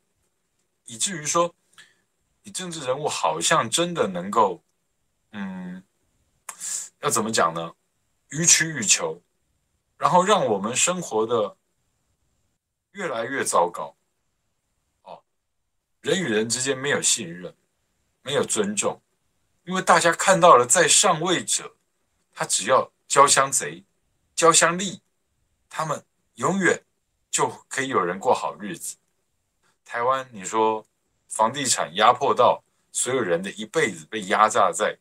[0.88, 1.52] 以至于说，
[2.44, 4.64] 你政治人物好像真的能够，
[5.32, 5.84] 嗯，
[7.00, 7.74] 要怎么讲呢？
[8.30, 9.20] 予取予求，
[9.98, 11.58] 然后让我们生活的
[12.96, 13.94] 越来越糟糕。
[15.04, 15.22] 哦，
[16.02, 17.54] 人与人之间没有信任，
[18.22, 19.02] 没有尊重，
[19.66, 21.76] 因为大家看到了在上位者，
[22.34, 23.84] 他只要交相贼、
[24.34, 25.02] 交相利，
[25.70, 26.06] 他们
[26.36, 26.86] 永远
[27.30, 28.96] 就可以有人过好日子。
[29.84, 30.86] 台湾，你说
[31.28, 34.98] 房地产压迫到所有人的一辈子被压榨在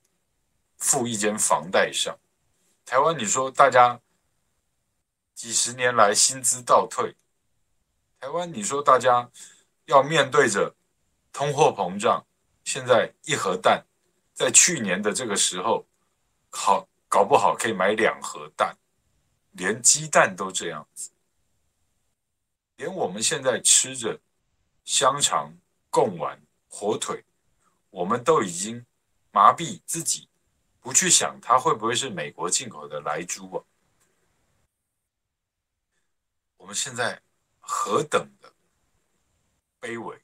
[0.79, 2.19] 付一间房贷上。
[2.85, 4.01] 台湾，你说大家
[5.33, 7.15] 几十年来薪资倒退。
[8.25, 9.31] 台湾，你说大家
[9.85, 10.75] 要面对着
[11.31, 12.25] 通货膨胀，
[12.65, 13.85] 现在一盒蛋
[14.33, 15.85] 在去年的这个时候，
[16.49, 18.75] 好搞不好可以买两盒蛋，
[19.51, 21.11] 连鸡蛋都这样子，
[22.77, 24.19] 连我们现在吃着。
[24.87, 25.51] 香肠、
[25.89, 27.25] 贡丸、火腿，
[27.89, 28.85] 我们都已经
[29.33, 30.29] 麻痹自己，
[30.79, 33.65] 不去想它会不会是美国进口的莱猪啊？
[36.59, 37.19] 我们现在
[37.66, 38.53] 何等的
[39.81, 40.20] 卑微？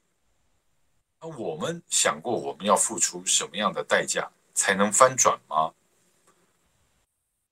[1.19, 5.73] 那我们想过我们要付出什么样的代价才能翻转吗？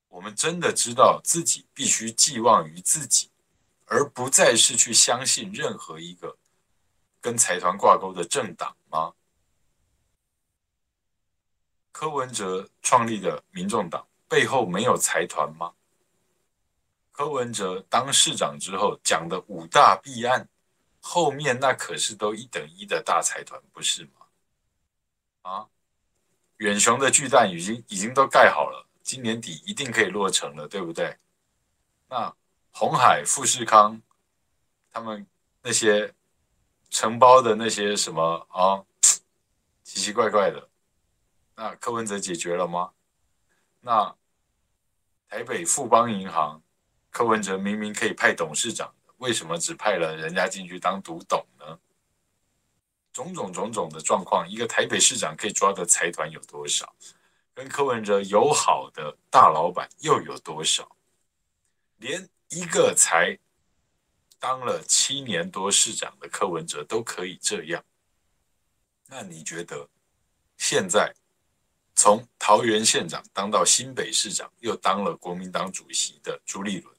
[0.08, 3.30] 我们真的知道自己必须寄望于自己，
[3.86, 6.38] 而不再是去相信任何一个。
[7.21, 9.13] 跟财团挂钩的政党吗？
[11.91, 15.73] 柯文哲创立的民众党背后没有财团吗？
[17.20, 20.48] 柯文哲当市长之后讲的五大弊案，
[21.02, 24.26] 后面那可是都一等一的大财团，不是吗？
[25.42, 25.68] 啊，
[26.60, 31.18] 远雄的巨蛋已经已经都盖好了，今年底一定可以落成了，对不对？
[32.08, 32.34] 那
[32.72, 34.02] 红海、富士康
[34.90, 35.28] 他们
[35.62, 36.16] 那些。
[36.92, 38.84] 承包的那些什么啊，
[39.84, 40.70] 奇奇怪怪的，
[41.56, 42.94] 那柯文哲解决了吗？
[43.82, 44.16] 那
[45.28, 46.64] 台北富邦银行，
[47.20, 51.78] 柯文哲明明可以派董事长，为什么只派了人家进去当独董呢？
[53.12, 56.96] 种种种种的状况，一个台北市长可以抓的财团有多少？
[57.54, 60.90] 跟柯文哲友好的大老板又有多少？
[61.98, 63.38] 连一个才。
[64.40, 67.84] 当了七年多市长的柯文哲都可以这样，
[69.08, 69.90] 那你觉得
[70.56, 71.14] 现在
[71.96, 76.96] 从桃园县长当到新北市长，又当了国民党主席的朱立伦，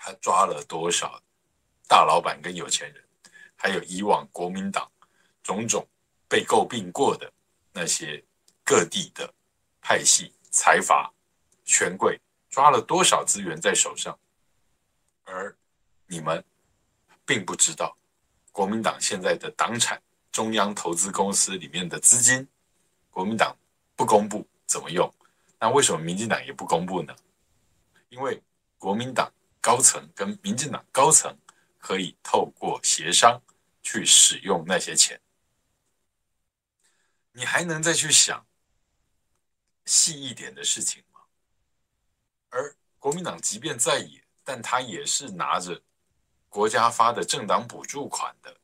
[0.00, 1.22] 他抓了多少
[1.86, 3.04] 大老板跟有钱人，
[3.54, 4.90] 还有以往国民党
[5.42, 5.86] 种种
[6.26, 7.32] 被诟病过的
[7.72, 8.24] 那些
[8.64, 9.32] 各地的
[9.80, 11.12] 派系财阀
[11.64, 14.18] 权贵，抓了多少资源在手上，
[15.22, 15.54] 而。
[16.12, 16.44] 你们
[17.24, 17.96] 并不知道，
[18.50, 22.48] 国民党现在的党产中央投资公司里面的资金，
[23.12, 23.56] 国民党
[23.94, 25.08] 不公布怎么用？
[25.60, 27.14] 那为什么民进党也不公布呢？
[28.08, 28.42] 因为
[28.76, 31.36] 国民党高层跟民进党高层
[31.78, 33.40] 可以透过协商
[33.82, 35.20] 去使用那些钱。
[37.32, 38.46] 你还能再去想
[39.84, 41.20] 细一点的事情吗？
[42.50, 45.80] 而国民党即便在野，但他也是拿着。
[46.48, 48.56] 国家发的政党补助款的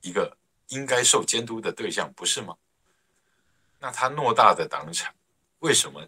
[0.00, 0.36] 一个
[0.70, 2.56] 应该受监督的对象，不是吗？
[3.78, 5.14] 那他偌大的党产，
[5.60, 6.04] 为什么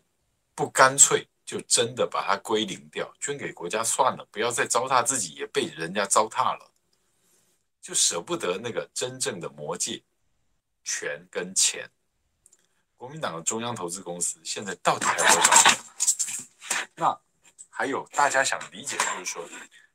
[0.57, 6.70] 不干脆就真的把它归零掉，捐给国家算了，不要再糟蹋自己，也被人家糟蹋了，
[7.82, 10.01] 就舍不得那个真正的魔戒，
[10.84, 11.90] 权跟钱。
[12.96, 15.84] 国民党的中央投资公司现在到底还有多少？
[16.94, 17.20] 那
[17.68, 19.44] 还有大家想理解，就是说，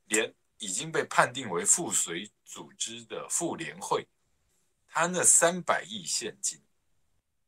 [0.07, 4.05] 连已经被判定为附随组织的妇联会，
[4.89, 6.61] 他那三百亿现金，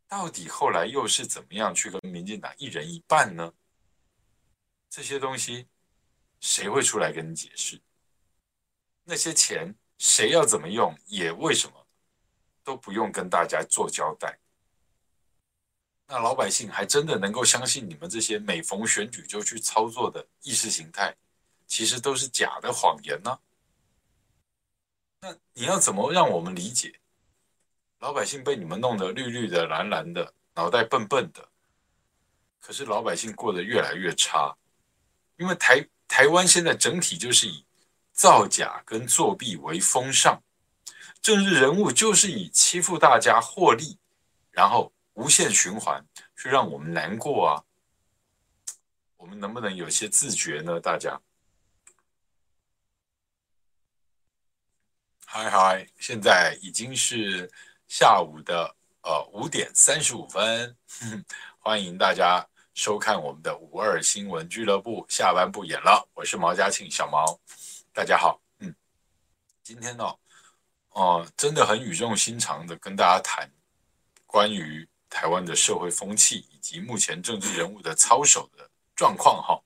[0.07, 3.51] 到底后来又是怎么样去跟民进党一人一半呢？
[4.89, 5.67] 这些东西
[6.39, 7.81] 谁会出来跟你解释？
[9.03, 11.87] 那些钱谁要怎么用，也为什么
[12.63, 14.37] 都不用跟大家做交代？
[16.07, 21.15] 那老百姓还真的能够相信你们这些每逢选举就去操作的意识形态，
[21.67, 23.39] 其实都是假的谎言呢？
[25.19, 26.99] 那你要怎么让我们理解？
[27.99, 31.49] 老百姓被你们弄得绿绿的、蓝蓝的，脑袋笨笨的，
[32.59, 34.55] 可是老百姓过得越来越差，
[35.37, 37.65] 因为台台湾现在整体就是以
[38.11, 40.41] 造假跟作弊为风尚，
[41.21, 43.97] 政治人物就是以欺负大家获利，
[44.51, 44.91] 然后。
[45.17, 47.57] 无限循环，去让我们难过啊！
[49.15, 50.79] 我们能不能有些自觉呢？
[50.79, 51.19] 大家，
[55.25, 57.51] 嗨嗨，现在已经是
[57.87, 60.77] 下午的呃五点三十五分，
[61.57, 62.47] 欢迎大家
[62.77, 67.39] 收看我们的五二新闻俱乐部，下班不演了，我是毛嘉庆小毛，
[67.91, 68.71] 大家好，嗯，
[69.63, 70.15] 今天呢，
[70.91, 73.49] 哦、真的很语重心长的跟大家谈
[74.27, 74.87] 关于。
[75.09, 79.57] 台湾的社会风气以及目前政治人物的操守的状况，哈，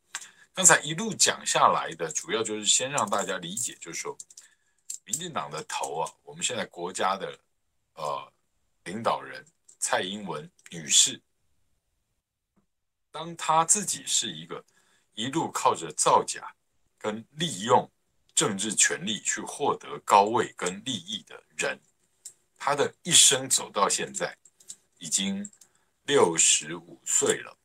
[0.53, 4.15] 刚才一路讲下来的，主要就是先让大家理解，就是说，
[5.03, 7.37] 民进党的头啊，我们现在国家的
[7.95, 8.31] 呃
[8.83, 9.43] 领导人
[9.79, 11.19] 蔡英文女士，
[13.11, 14.63] 当他自己是一个
[15.13, 16.55] 一路靠着造假
[16.97, 17.91] 跟利用
[18.33, 21.79] 政治权力去获得高位跟利益的人，
[22.57, 24.35] 他的一生走到现在。
[25.03, 25.49] 已经
[26.03, 27.57] 六十五岁了，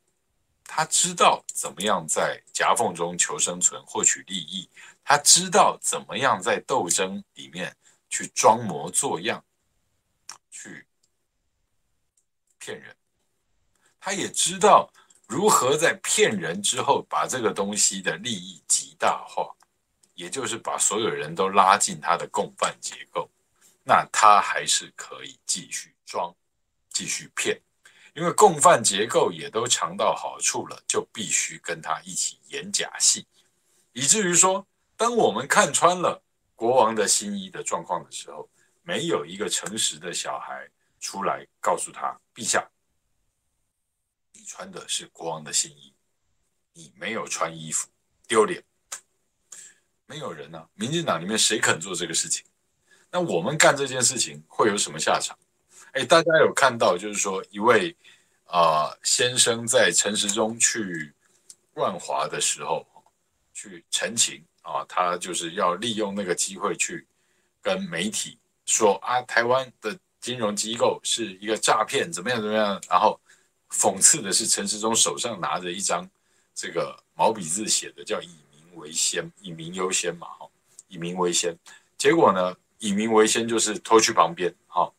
[0.64, 4.70] 他知道怎么样在夹缝中求生存、获取利益，
[5.04, 7.76] 他知道怎么样在斗争里面
[8.08, 9.44] 去装模作样、
[10.50, 10.86] 去
[12.58, 12.96] 骗人，
[14.00, 14.90] 他也知道
[15.26, 19.48] 如何在骗人之后把这个东西的利益极大化，
[20.14, 23.30] 也就是把所有人都拉进他的共犯结构，
[23.84, 26.34] 那他还是可以继续装。
[26.88, 27.60] 继续骗，
[28.14, 33.26] 因为共犯结构也都尝到好处了，就必须跟他一起演假戏，
[33.92, 34.66] 以至于说，
[34.96, 36.22] 当我们看穿了
[36.54, 38.48] 国王的新衣的状况的时候，
[38.82, 40.66] 没有一个诚实的小孩
[41.00, 42.66] 出来告诉他：“陛下，
[44.36, 45.94] 你穿的是国王的新衣，
[46.74, 47.88] 你没有穿衣服，
[48.28, 48.62] 丢脸。”
[50.08, 52.44] 没有人呢、啊，民进党里面谁肯做这个事情？
[53.10, 55.36] 那我们干这件事情会有什么下场？
[55.92, 57.96] 哎，大家有看到，就是说一位
[58.44, 61.12] 啊、先生在陈时中去
[61.74, 62.86] 万华的时候，
[63.52, 67.04] 去陈情啊，他就是要利用那个机会去
[67.60, 72.80] 跟媒体说啊，台湾的金融机构是一个诈骗，怎么样怎么样。
[72.88, 73.20] 然后
[73.70, 76.08] 讽刺的是，陈时中手上拿着一张
[76.54, 80.48] 这个毛笔字写的叫“以民为先，以民优先”嘛，哈
[80.88, 81.56] ，“以民为先”。
[81.98, 84.92] 结果呢，“以民为先”就是拖去旁边，哈。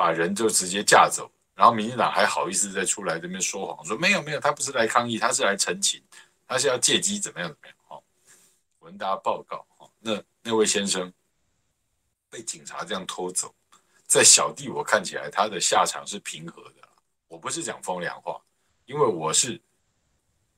[0.00, 6.00] 把人就直接架走，然后民进党还好意思再出来这边说谎，说没有没有，他不是来抗议，他是来澄清，
[6.46, 7.76] 他是要借机怎么样怎么样。
[7.88, 8.00] 哈，
[8.78, 11.12] 文达报告，哈，那那位先生
[12.30, 13.52] 被警察这样拖走，
[14.06, 16.77] 在小弟我看起来他的下场是平和的，
[17.28, 18.40] 我不是讲风凉话，
[18.86, 19.60] 因为我是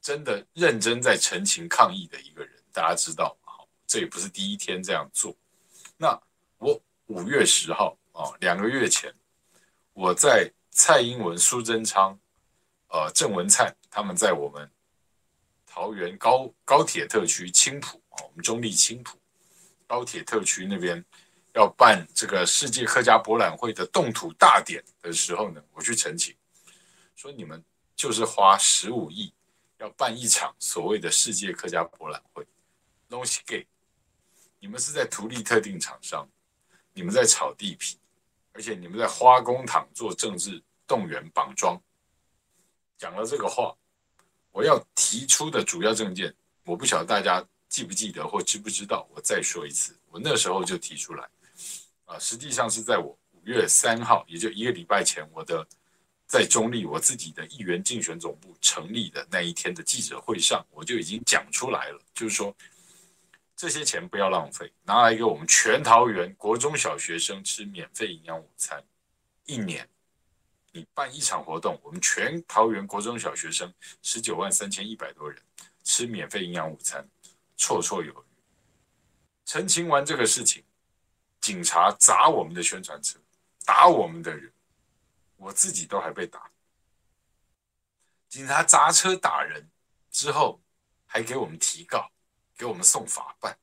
[0.00, 5.36] 真的认真在陈情抗议的一个人，大家知道，好，这也不是第一天这样做。
[5.96, 6.18] 那
[6.58, 9.12] 我五月十号啊，两个月前。
[9.92, 12.18] 我在蔡英文、苏贞昌、
[12.88, 14.70] 呃郑文灿他们在我们
[15.66, 19.18] 桃园高高铁特区青埔啊，我们中立青埔
[19.86, 21.04] 高铁特区那边
[21.54, 26.34] 要办这个世界客家博览会的动土大典的时候呢，我去陈情，
[27.20, 27.62] 说你们
[27.94, 29.30] 就是花十五亿
[29.76, 32.46] 要办一场所谓的世界客家博览会，
[33.10, 33.66] 东西给
[34.58, 36.26] 你们是在图利特定厂商，
[36.94, 37.98] 你们在炒地皮。
[38.52, 41.78] 而且你们在花公帑做政治动员绑桩，
[42.96, 43.76] 讲了这个话，
[44.50, 51.28] 我要提出的主要政见，我不晓得大家记不记得或知不知道，我再说一次，我那时候就提出来，
[52.06, 55.66] 啊，实际上是在我五月三号，也就一个礼拜前，我的
[56.30, 62.54] 在中立我自己的议员竞选总部成立的那一天的记者会上，我就已经讲出来了，就是说。
[63.56, 68.82] 这些钱不要浪费，拿来给我们全桃园国中小学生吃免费营养午餐。
[69.44, 69.86] 一年，
[70.72, 73.70] 你办一场活动，我们全桃园国中小学生
[74.00, 75.38] 十九万三千一百多人，
[75.84, 77.06] 吃免费营养午餐，
[77.58, 78.24] 绰绰有余。
[79.44, 80.64] 澄清完这个事情，
[81.38, 83.18] 警察砸我们的宣传车，
[83.66, 84.50] 打我们的人，
[85.40, 86.50] 我自己都还被打。
[88.28, 89.70] 警察砸车打人
[90.10, 90.60] 之后，
[91.06, 92.12] 还给我们提告，
[92.56, 93.58] 给我们送法办。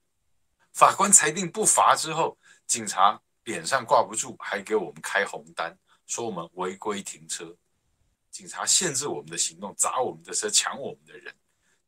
[0.73, 7.55] 法官裁定不罚之后，警察脸上挂不住，还给我们开红单，说我们违规停车。
[8.31, 11.33] 警察限制我们的行动，砸我们的车，抢我们的人，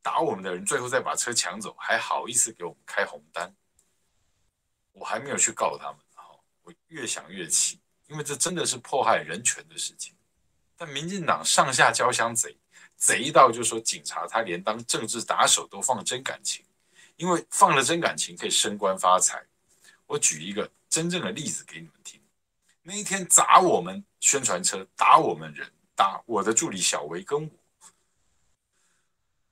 [0.02, 3.56] 打我们的人，最后再把车抢走，还好意思给我们开红单。
[4.92, 6.00] 我还没有去告他们，
[6.62, 10.14] 我越想越气，因为这真的是迫害人权的事情。
[10.76, 12.58] 但民进党上下交相贼，
[12.98, 16.66] 贼到就说警察他连当政治打手都放真感情，
[17.16, 19.46] 因为放了真感情可以升官发财。
[20.08, 22.20] 我举一个真正的例子给你们听：
[22.82, 27.52] 那一天砸我们宣传车，打我们人，打我的助理小维跟我，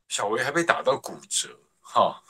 [0.08, 2.24] 小维还被打到骨折，哈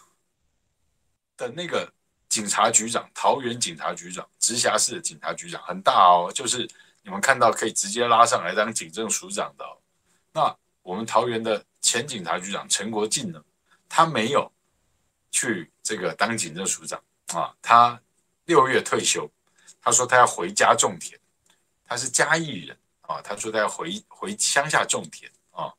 [1.37, 1.93] 的那个。
[2.37, 6.69] 警察局长，桃园警察局长，直辖市的警察局长很大哦，就是
[7.01, 9.65] 你们看到可以直接拉上来当警政署长的。
[10.31, 13.43] 那我们桃园的前警察局长陈国进呢，
[13.89, 14.51] 他没有
[15.31, 17.01] 去这个当警政署长
[17.33, 17.99] 啊，他
[18.45, 19.27] 六月退休，
[19.81, 21.19] 他说他要回家种田，
[21.87, 25.73] 他是嘉义人啊，他说他要回回乡下种田啊，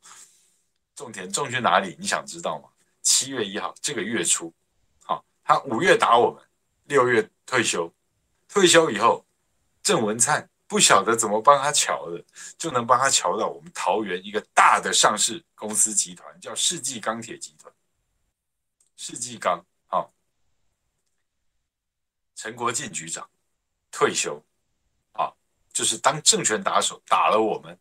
[0.97, 1.95] 种田种去哪里？
[2.01, 2.69] 你想知道吗？
[3.01, 4.53] 七月一号这个月初。
[5.51, 6.43] 他五月打我们，
[6.89, 7.93] 六月退休，
[8.49, 9.25] 退休以后，
[9.83, 12.25] 郑文灿不晓得怎么帮他乔的，
[12.57, 17.73] 就能帮他乔到我们桃园一个大的上市公司集团，叫世纪钢铁集团。
[18.97, 20.11] 世纪钢，好，
[22.35, 23.29] 陈国进局长
[23.91, 24.43] 退休，
[25.13, 25.31] 啊，
[25.73, 27.79] 就是当政权打手打了我们，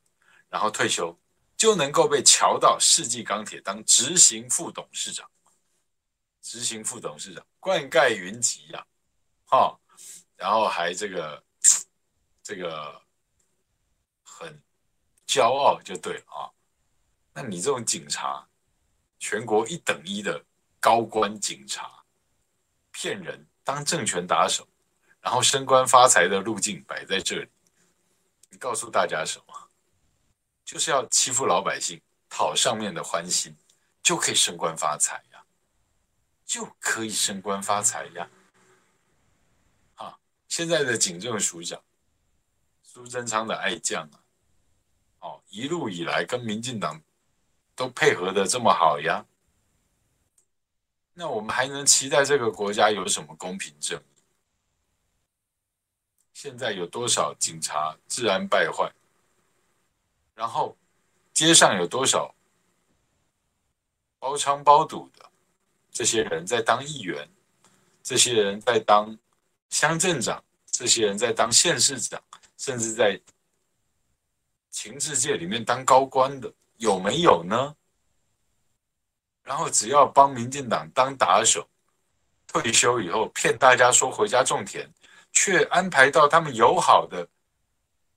[0.50, 1.18] 然后退休，
[1.56, 5.26] 就能够被乔到世纪钢铁当执行副董事长。
[6.40, 8.86] 执行副董事长冠盖云集呀，
[9.48, 9.78] 哈，
[10.36, 11.44] 然后还这个
[12.44, 13.02] 这个
[14.24, 14.62] 很
[15.26, 16.52] 骄傲就对了啊。
[17.34, 18.48] 那你这种警察，
[19.20, 20.44] 全国一等一的
[20.80, 22.04] 高官警察，
[22.92, 24.68] 骗人当政权打手，
[25.20, 27.50] 然后升官发财的路径摆在这里，
[28.50, 29.70] 你告诉大家什么？
[30.64, 33.56] 就是要欺负老百姓，讨上面的欢心，
[34.04, 35.44] 就可以升官发财呀。
[36.46, 38.30] 就可以升官发财呀！
[40.48, 41.82] 现在的警政署长
[42.82, 44.20] 苏贞昌的爱将啊，
[45.20, 47.02] 哦，一路以来跟民进党
[47.76, 49.26] 都配合得这么好呀，
[51.14, 54.22] 那我们还能期待这个国家有什么公平正义？
[56.34, 58.92] 现在有多少警察治安败坏？
[60.34, 60.78] 然后
[61.34, 62.34] 街上有多少
[64.20, 65.30] 包娼包赌的？
[65.92, 67.28] 这些人在当议员，
[68.04, 69.18] 这些人在当
[69.70, 72.22] 乡镇长，这些人在当县市长，
[72.58, 73.20] 甚至在
[74.70, 77.76] 情治界里面当高官的，有没有呢？
[79.44, 81.68] 然后只要帮民进党当打手，
[82.48, 84.90] 退休以后骗大家说回家种田，
[85.32, 87.28] 却安排到他们友好的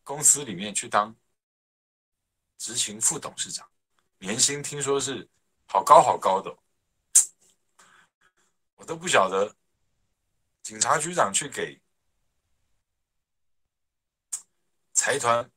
[0.02, 1.14] 公司里面去当
[2.58, 3.68] 执行副董事长，
[4.18, 5.28] 年薪听说是
[5.66, 6.54] 好高好高的。
[8.74, 9.54] 我都不晓得，
[10.62, 11.80] 警察局长去给
[14.92, 15.50] 财团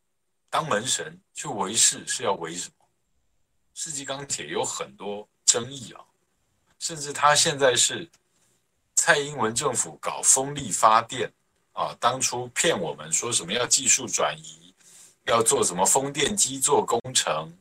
[0.49, 2.85] 当门神去维事是要维什么？
[3.73, 6.01] 世纪钢铁有很多争议啊，
[6.79, 8.09] 甚至他现在是
[8.95, 11.31] 蔡英文政府搞风力发电
[11.73, 14.73] 啊，当初骗我们说什么要技术转移，
[15.25, 17.51] 要做什么风电机做工程，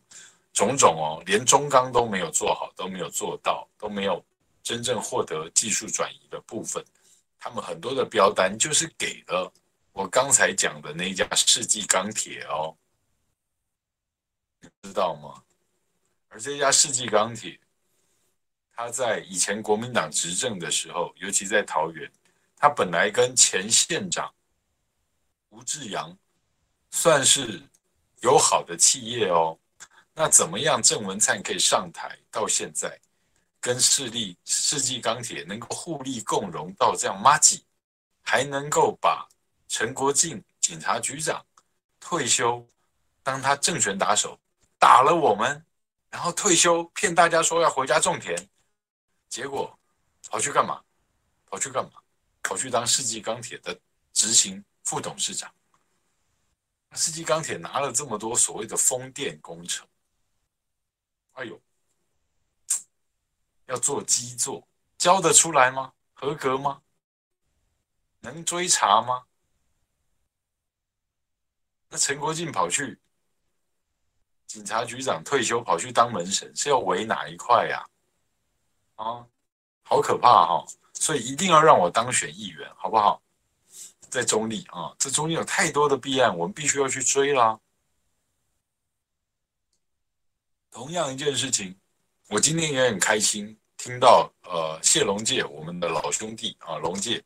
[0.53, 4.24] 种种哦，连中钢都没有做好，都没有做到，都没有。
[4.62, 6.84] 真正获得技术转移的部分，
[7.45, 9.53] 他们很多的标单就是给了
[9.90, 12.76] 我刚才讲的那一家世纪钢铁哦，
[14.82, 15.43] 知道吗？
[16.28, 17.59] 而这家世纪钢铁，
[18.76, 22.09] 他在以前国民党执政的时候，尤其在桃园，
[22.57, 24.32] 他本来跟前县长
[25.49, 26.16] 吴志扬
[26.93, 27.61] 算是
[28.20, 29.59] 友好的企业哦。
[30.14, 32.97] 那怎么样，郑文灿可以上台到现在？
[33.63, 37.65] 跟势力世纪钢铁能够互利共荣到这样麻吉，
[38.21, 39.29] 还能够把
[39.69, 41.47] 陈国进警察局长
[42.01, 42.67] 退休，
[43.23, 44.37] 当他政权打手，
[44.81, 45.65] 打了我们，
[46.11, 48.37] 然后退休骗大家说要回家种田，
[49.29, 49.79] 结果
[50.29, 50.83] 跑去干嘛？
[51.47, 51.93] 跑去干嘛？
[52.43, 53.79] 跑去当世纪钢铁的
[54.13, 55.49] 执行副董事长。
[56.95, 59.87] 世纪钢铁拿了这么多所谓的风电工程，
[61.35, 61.61] 哎呦！
[63.73, 64.68] 要做基座，
[64.99, 65.95] 交得出来吗？
[66.12, 66.83] 合格吗？
[68.20, 69.25] 能追查吗？
[71.89, 73.01] 那陈国进跑去
[74.47, 77.83] 警察局长退休，跑去当门神，是要围哪一块呀？
[78.97, 79.27] 啊，
[79.83, 80.66] 好可怕哈！
[80.93, 83.23] 所以一定要让我当选议员，好不好？
[84.11, 87.59] 在中立啊，这中间有太多的弊案，我们必须要去追啦。
[90.70, 91.81] 同样一件事情，
[92.29, 97.20] 我今天也很开心，听到呃谢龙介，我们的老兄弟啊，龙介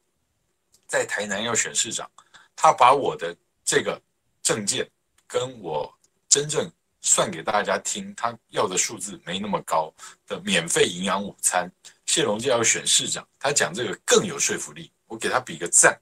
[0.86, 2.10] 在台南要选市长，
[2.56, 4.00] 他把我的这个。
[4.42, 4.88] 证件
[5.26, 5.92] 跟我
[6.28, 9.92] 真正算给大家听，他要的数字没那么高
[10.24, 11.68] 的免费营养午餐。
[12.04, 16.00] 谢龙介要选市长，他讲这个更有说服力，我给他比个赞。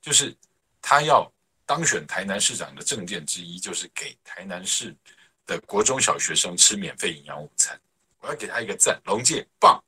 [0.00, 0.34] 就是
[0.80, 1.30] 他要
[1.66, 4.96] 当选台南市长的证件之一，就是给台南市
[5.44, 7.78] 的国中小学生吃免费营养午餐。
[8.26, 9.80] 我要给他一个赞，龙介棒，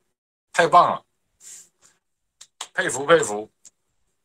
[0.52, 1.04] 太棒了，
[2.72, 3.50] 佩服佩服。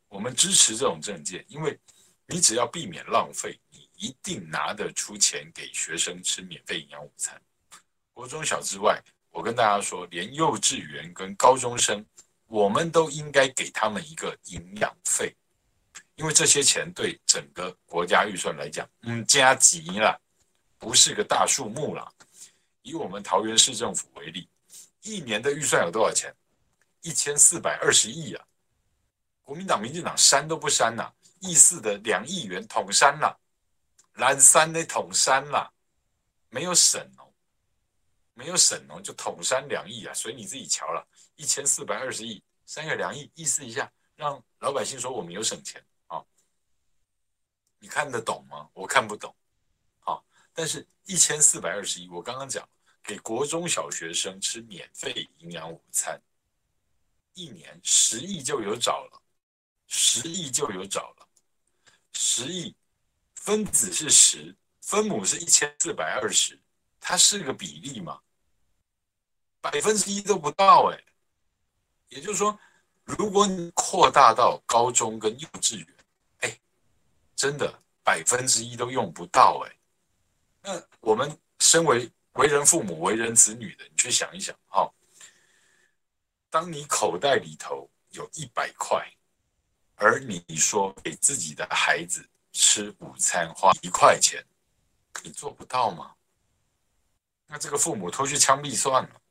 [0.08, 1.78] 我们支持这种证件，因为。
[2.26, 7.40] 你只要避免浪费，你一定拿得出钱给学生吃免费营养午餐。
[8.14, 9.00] 国中小之外，
[9.30, 12.04] 我跟大家说，连幼稚园跟高中生，
[12.48, 15.36] 我们都应该给他们一个营养费，
[16.16, 20.20] 因为这些钱对整个国家预算来讲，嗯，加急了，
[20.80, 22.10] 不是个大数目了。
[22.84, 24.48] 以我们桃园市政府为例，
[25.02, 26.34] 一年的预算有多少钱？
[27.02, 28.46] 一千四百二十亿啊！
[29.42, 31.14] 国民党、民进党删都不删呐、啊。
[31.40, 33.38] 意思的两亿元统删了，
[34.14, 35.74] 蓝山的统删了，
[36.48, 37.28] 没有省哦，
[38.34, 41.06] 没有省哦，就统删两亿啊，所以你自己瞧了，
[41.36, 46.24] 一千四百二十亿，删个两亿，意思一下，让老百姓说我们有省钱啊、
[47.80, 48.70] 你看得懂吗？
[48.72, 49.36] 我看不懂，
[50.00, 52.66] 好、但是一千四百二十亿，我刚刚讲
[53.04, 56.20] 给国中小学生吃免费营养午餐，
[57.34, 59.22] 一年十亿就有找了，
[59.88, 61.28] 十亿就有找了。
[62.14, 62.74] 十亿
[63.36, 66.58] 分子是十，分母是一千四百二十，
[67.00, 68.22] 它是个比例吗？
[69.60, 71.04] 百分之一都不到哎。
[72.10, 72.58] 也就是说，
[73.04, 75.88] 如果你扩大到高中跟幼稚园，
[76.40, 76.60] 哎，
[77.36, 79.76] 真的百分之一都用不到哎。
[80.62, 84.92] 那我们身为为人父母、为人子女的，你去想一想哈，
[86.50, 89.06] 当你口袋里头有一百块。
[89.96, 94.44] 而你说给自己的孩子吃午餐花一块钱，
[95.24, 96.14] 你做不到吗？
[97.46, 99.22] 那这个父母拖去枪毙算了。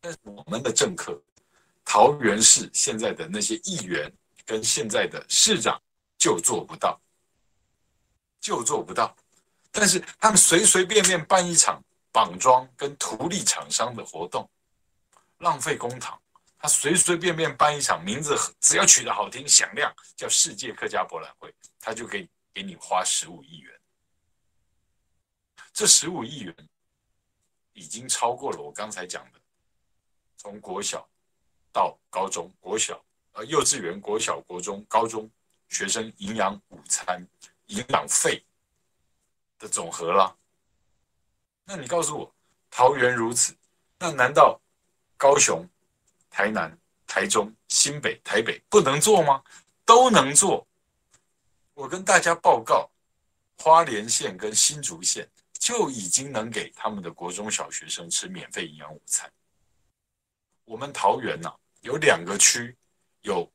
[0.00, 1.20] 但是我们的政客，
[1.84, 4.10] 桃园市现在的那些议员
[4.46, 5.78] 跟现在的市长
[6.16, 6.98] 就做不到，
[8.40, 9.14] 就做不到。
[9.72, 14.48] 但是他们随随便便办一场绑桩跟图利厂商的活动，
[15.38, 16.16] 浪费公帑。
[16.58, 23.80] 他随随便便办一场名字只要取得好听响亮，叫世界客家博览会，他就可以给你花十五亿元。
[25.72, 26.54] 这十五亿元
[27.72, 29.40] 已经超过了我刚才讲的，
[30.36, 31.08] 从国小
[31.72, 33.02] 到高中，国小
[33.32, 35.28] 呃幼稚园、国小、国中、高中
[35.68, 37.26] 学生营养午餐、
[37.66, 38.44] 营养费
[39.62, 40.36] 的总和了。
[41.64, 42.34] 那你告诉我，
[42.68, 43.56] 桃园如此，
[43.96, 44.60] 那难道
[45.16, 45.64] 高雄？
[46.28, 49.40] 台南、台中、新北、台北不能做吗？
[49.84, 50.66] 都能做。
[51.74, 52.90] 我跟大家报告，
[53.58, 59.30] 花莲县跟新竹县就已经能给他们的国中小学生吃免费营养午餐。
[60.64, 62.76] 我们桃园呐、啊，有两个区
[63.20, 63.48] 有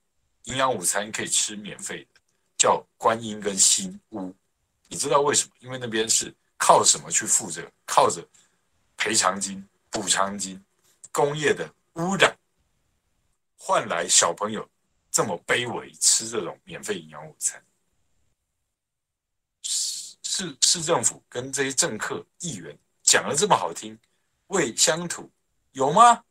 [0.43, 2.21] 营养午餐可以吃免费的，
[2.57, 4.33] 叫观音跟新屋。
[4.87, 5.51] 你知道为什么？
[5.59, 7.61] 因为那边是靠什么去负责？
[7.85, 8.25] 靠着
[8.95, 10.63] 赔偿金、补偿金、
[11.11, 12.35] 工业的污染。
[13.59, 14.67] 换来小朋友
[15.11, 17.61] 这么卑微吃这种免费营养午餐，
[19.63, 23.97] 市市政府跟这些政客议员讲的这么好听，
[24.47, 25.29] 为乡土
[25.71, 26.23] 有吗？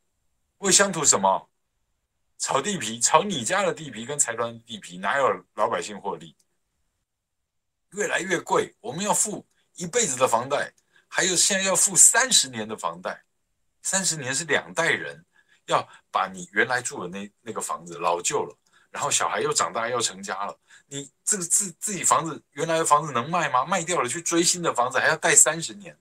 [0.59, 1.49] 为乡土什么？
[2.39, 6.35] 炒地皮，炒你家的地皮跟财团的地皮，哪有老百姓获利？
[7.93, 10.73] 越来越贵，我们要付一辈子的房贷，
[11.09, 13.25] 还有现在要付三十年的房贷，
[13.83, 15.25] 三十年是两代人。
[15.69, 18.57] 要把你原来住的那那个房子老旧了，
[18.89, 20.57] 然后小孩又长大要成家了，
[20.87, 23.67] 你这个自自己房子原来的房子能卖吗？
[23.67, 25.99] 卖掉了去追新的房子还要贷三十年，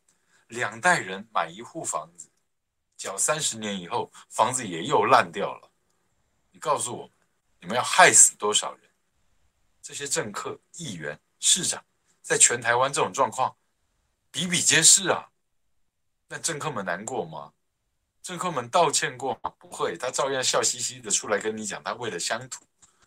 [0.49, 2.29] 两代人买一户房子，
[2.95, 5.71] 缴三十年以后房子也又烂掉了。
[6.51, 7.09] 你告诉我，
[7.59, 8.81] 你们要害死多少人？
[9.81, 11.85] 这些政客、议员、市长，
[12.23, 13.55] 在全台湾这种状况
[14.31, 15.29] 比比皆是啊。
[16.27, 17.53] 那政客们难过吗？
[18.23, 19.53] 政客们道歉过吗？
[19.59, 22.65] 不会，他照样笑嘻嘻的出来跟你讲，他为了乡土，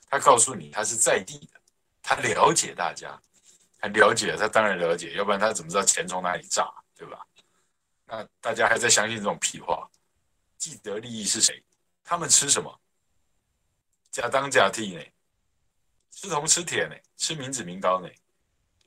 [0.08, 1.60] 他告诉你他是在地的，
[2.00, 3.20] 他了解大家，
[3.80, 7.26] 他了解，他当然了解，要不然他怎么知道钱从哪里炸，对吧？
[8.06, 9.90] 那大家还在相信这种屁话？
[10.56, 11.60] 既得利益是谁？
[12.04, 12.80] 他们吃什么？
[14.12, 15.02] 假当假替呢？
[16.12, 16.94] 吃铜吃铁呢？
[17.16, 18.08] 吃民脂民膏呢？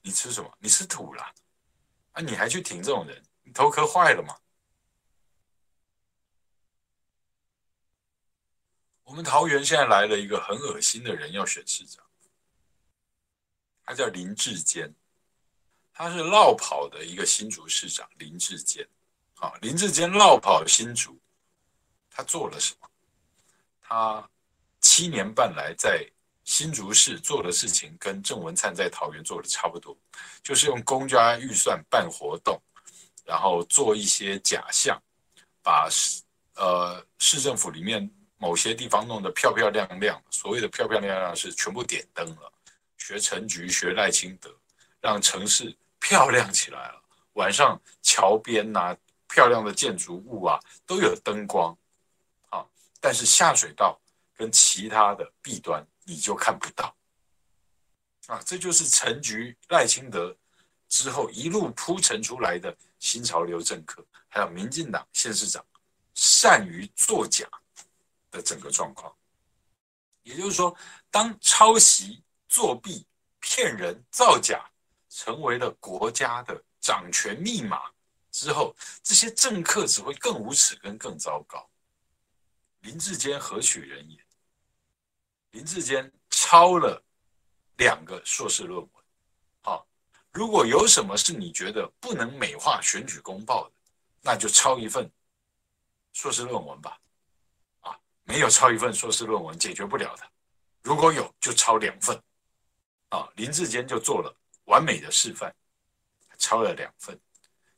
[0.01, 0.51] 你吃什么？
[0.59, 1.33] 你吃土啦！
[2.13, 3.23] 啊，你还去挺这种人？
[3.43, 4.37] 你头壳坏了吗？
[9.03, 12.05] 我们桃园现在来了一个很恶心的人要选市长，
[13.83, 14.93] 他叫林志坚，
[15.91, 18.87] 他是落跑的一个新竹市长林志坚。
[19.35, 21.19] 啊，林志坚落跑新竹，
[22.09, 22.89] 他做了什么？
[23.81, 24.29] 他
[24.79, 26.09] 七年半来在
[26.43, 29.95] 新竹市做的事情，跟郑文灿在桃园做的差不多，
[30.43, 32.61] 就是用公家预算办活动，
[33.25, 35.01] 然后做一些假象，
[35.61, 36.21] 把市
[36.55, 40.21] 呃市政府里面某些地方弄得漂漂亮亮。
[40.29, 42.51] 所谓的漂漂亮亮是全部点灯了，
[42.97, 44.49] 学陈菊学赖清德，
[44.99, 47.01] 让城市漂亮起来了。
[47.33, 48.95] 晚上桥边呐。
[49.33, 51.73] 漂亮的建筑物啊，都有灯光，
[52.49, 52.65] 啊，
[52.99, 53.97] 但是下水道
[54.35, 56.95] 跟其他的弊端你就看不到，
[58.27, 60.35] 啊，这就是陈菊赖清德
[60.87, 65.65] 之后一路铺陈出来的新潮流政客，还有民进党县市长
[66.13, 67.47] 善于作假
[68.29, 69.13] 的整个状况。
[70.23, 70.75] 也就是说，
[71.09, 73.05] 当抄袭、作弊、
[73.39, 74.69] 骗人、造假
[75.09, 77.91] 成为了国家的掌权密码。
[78.31, 78.73] 之后，
[79.03, 81.69] 这些政客只会更无耻，跟更糟糕。
[82.81, 84.17] 林志坚何许人也？
[85.51, 87.01] 林志坚抄了
[87.77, 88.89] 两个硕士论文。
[89.61, 89.85] 好，
[90.31, 93.73] 如果有什么是你觉得不能美化选举公报的，
[94.21, 95.09] 那就抄一份
[96.13, 96.97] 硕士论文吧。
[97.81, 100.23] 啊，没有抄一份硕士论文解决不了的。
[100.83, 102.21] 如果有，就抄两份。
[103.09, 104.33] 啊，林志坚就做了
[104.65, 105.53] 完美的示范，
[106.37, 107.19] 抄了两份。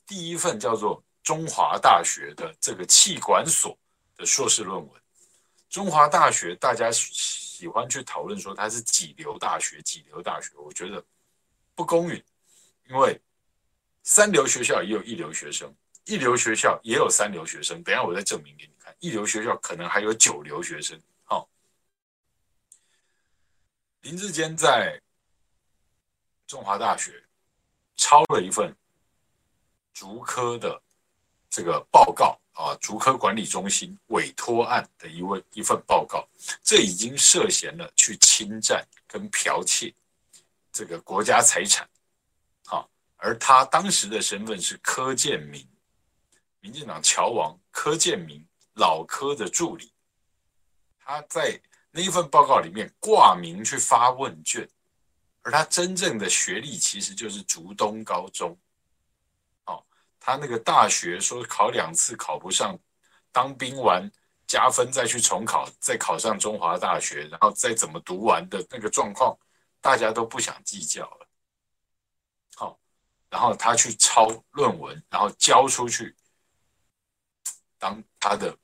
[0.06, 3.76] 第一份叫做中华大学的这个气管所
[4.16, 5.02] 的硕士论文。
[5.70, 6.92] 中华大学大家
[7.64, 11.02] 喜欢去讨论说它是几流大学，几流大学，我觉得
[11.74, 12.22] 不公允，
[12.90, 13.18] 因为
[14.04, 17.82] 三流学校也有一流学生，一流学校也有三流学生。
[17.82, 21.02] 等下我再证明给你看，一流学校可能还有九流学生。
[21.24, 21.48] 好，
[24.02, 25.02] 林志坚在
[26.46, 27.24] 中华大学
[27.96, 28.76] 抄了一份。
[29.94, 30.82] 竹科的
[31.50, 36.28] 这个报告啊，竹科管理中心委托案的一位一份报告，
[36.64, 39.94] 这已经涉嫌了去侵占跟剽窃
[40.72, 41.90] 这个国家财产，
[42.66, 45.68] 好，而他当时的身份是柯建铭，
[46.60, 48.46] 民进党侨王柯建铭
[48.76, 49.92] 老柯的助理，
[51.00, 54.68] 他在那一份报告里面挂名去发问卷，
[55.42, 58.56] 而他真正的学历其实就是竹东高中。
[60.26, 62.80] 他那个大学说考两次考不上，
[63.30, 64.10] 当兵完
[64.48, 69.38] 加分再去重考，再考上中华大学，然后再怎么读完的那个状况，
[69.82, 71.28] 大家都不想计较了。
[72.56, 72.80] 好，
[73.30, 76.16] 然后他去抄论文，然后交出去
[77.78, 78.58] 当他的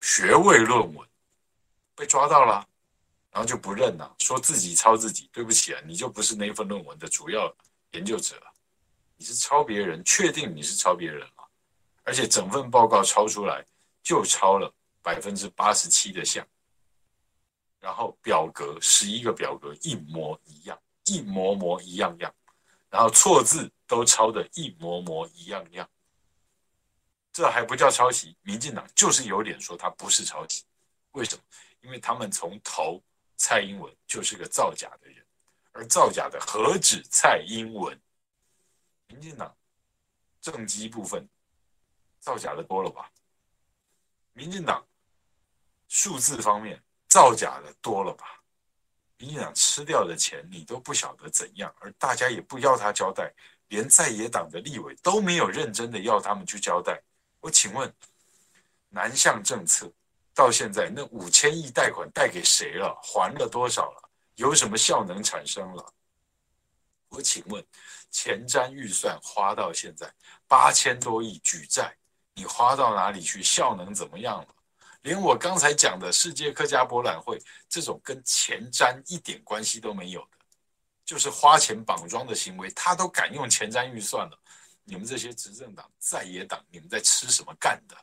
[0.00, 1.08] 学位论文，
[1.94, 2.66] 被抓到了，
[3.30, 7.54] 然后就不认了，说自己抄自己，对不起啊，你就不是那份论文的主要
[7.92, 8.34] 研究者。
[9.16, 11.48] 你是抄别人，确定你是抄别人了，
[12.02, 13.64] 而且整份报告抄出来
[14.02, 16.46] 就抄了百分之八十七的像，
[17.80, 22.34] 然后表格十一个表格一模一样，一模模一样样，
[22.90, 25.88] 然后错字都抄的一模模一样样，
[27.32, 28.36] 这还不叫抄袭？
[28.42, 30.64] 民进党就是有脸说他不是抄袭，
[31.12, 31.42] 为什么？
[31.82, 33.02] 因为他们从头
[33.36, 35.24] 蔡英文就是个造假的人，
[35.72, 37.96] 而造假的何止蔡英文？
[39.14, 39.54] 民进党
[40.40, 41.24] 政绩部分
[42.18, 43.08] 造假的多了吧？
[44.32, 44.84] 民进党
[45.86, 48.42] 数字方面造假的多了吧？
[49.18, 53.32] 民进党吃掉的钱你都不晓得怎样，而大家也不要他交代，
[53.68, 57.00] 连在野党的立委都没有认真的要他们去交代。
[57.38, 57.94] 我请问，
[58.88, 59.88] 南向政策
[60.34, 62.92] 到现在那五千亿贷款贷给谁了？
[63.00, 64.10] 还了多少了？
[64.34, 65.94] 有什么效能产生了？
[67.14, 67.64] 我请问。
[68.10, 70.08] 前瞻预算花到现在
[70.46, 71.92] 八千多亿举债，
[72.32, 73.42] 你花到哪里去？
[73.42, 74.54] 效能怎么样了？
[75.02, 80.38] 连我刚才讲的世界客家博览会这种跟前瞻一点关系都没有的，
[81.04, 84.38] 就是花钱绑桩的行为，他都敢用前瞻预算了。
[84.84, 87.96] 你们这些执政党在野党，你们在吃什么干的？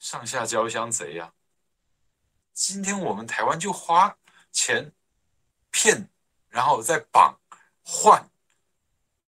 [0.00, 1.32] 上下交相贼呀、
[2.52, 4.18] 今天我们台湾就花
[4.50, 4.92] 钱
[5.70, 6.10] 骗，
[6.50, 7.34] 然后再绑
[7.82, 8.28] 换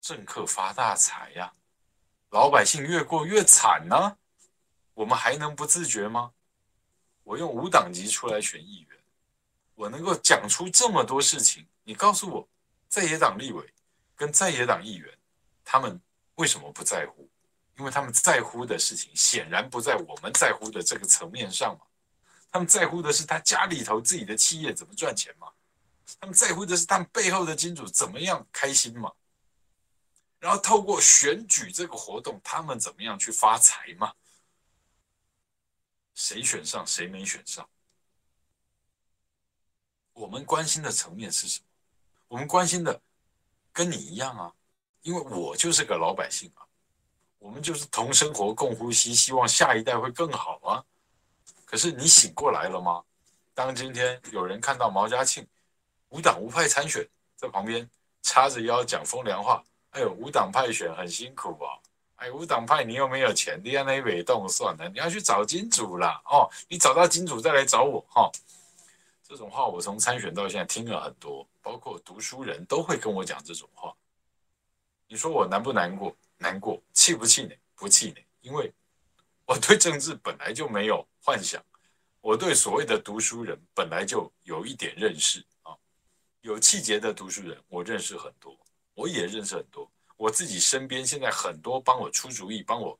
[0.01, 1.53] 政客发大财呀、
[2.31, 4.17] 老百姓越过越惨呢、
[4.95, 6.33] 我们还能不自觉吗？
[7.23, 8.99] 我用无党籍出来选议员，
[9.75, 12.49] 我能够讲出这么多事情，你告诉我，
[12.89, 13.73] 在野党立委
[14.17, 15.17] 跟在野党议员，
[15.65, 16.01] 他们
[16.35, 17.29] 为什么不在乎？
[17.79, 21.87] 因为他们在乎的事情显然不在我们在乎的这个层面上嘛。
[22.51, 25.47] 他们在乎的是他家里头自己的企业怎么赚钱嘛。
[26.19, 29.13] 他们在乎的是他们背后的金主怎么样开心嘛。
[30.39, 34.15] 然后透过选举这个活动，他们怎么样去发财嘛。
[36.15, 37.69] 谁选上，谁没选上？
[40.13, 41.67] 我们关心的层面是什么？
[42.29, 43.01] 我们关心的
[43.73, 44.53] 跟你一样啊，
[45.03, 46.67] 因为我就是个老百姓啊，
[47.39, 50.85] 我们就是同生活、共呼吸，希望下一代会更好啊。
[51.65, 53.05] 可是你醒过来了吗？
[53.55, 55.47] 当今天有人看到毛家庆
[56.11, 57.05] 无党无派参选，
[57.35, 57.89] 在旁边
[58.23, 61.79] 叉着腰讲风凉话，哎呦，无党派选很辛苦啊。
[62.17, 66.21] 哎，无党派，你又没有钱，你那尾动算了，你要去找金主啦。
[66.27, 68.33] 哦，你找到金主再来找我哈、哦。
[69.27, 73.95] 这种话我从参选到现在听了很多，包括读书人都会跟我讲这种话。
[75.09, 76.15] 你说我难不难过？
[76.37, 77.59] 难过，气不气馁？
[77.75, 78.71] 不气馁，因为
[79.47, 81.65] 我对政治本来就没有幻想，
[82.21, 85.43] 我对所谓的读书人本来就有一点认识。
[86.43, 88.59] 有气节的读书人，我认识很多，
[88.95, 89.91] 我也认识很多。
[90.17, 92.99] 我自己身边现在很多帮我出主意、帮我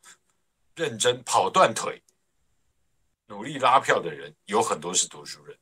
[0.75, 2.03] 认真跑断腿、
[3.27, 5.57] 努力拉票的人，有很多是读书人。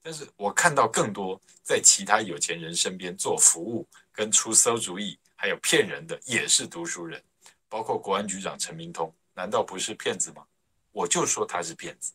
[0.00, 7.22] 但是我看到更多在其他有钱人身边做服务、跟出馊主意，还有骗人的，也是读书人。
[7.68, 10.44] 包括国安局长陈明通，难道不是骗子吗？
[10.92, 12.12] 我就说他是骗子。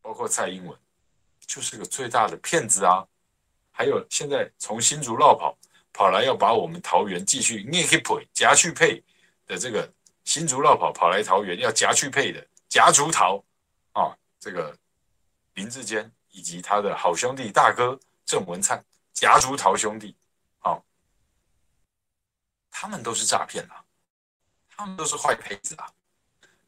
[0.00, 0.76] 包括蔡英文，
[1.46, 3.06] 就是个最大的骗子啊！
[3.78, 5.56] 还有现在从新竹落跑。
[5.90, 9.02] 跑来要把我们桃园继续捏去配夹去配
[9.46, 13.42] 的这个新竹落跑跑来桃园要夹去配的夹竹桃
[13.92, 14.78] 啊，这个
[15.54, 20.14] 林志坚以及他的好兄弟大哥郑文灿夹竹桃兄弟
[20.60, 20.80] 啊，
[22.70, 23.82] 他们都是诈骗啊，
[24.70, 25.90] 他们都是坏胚子啊，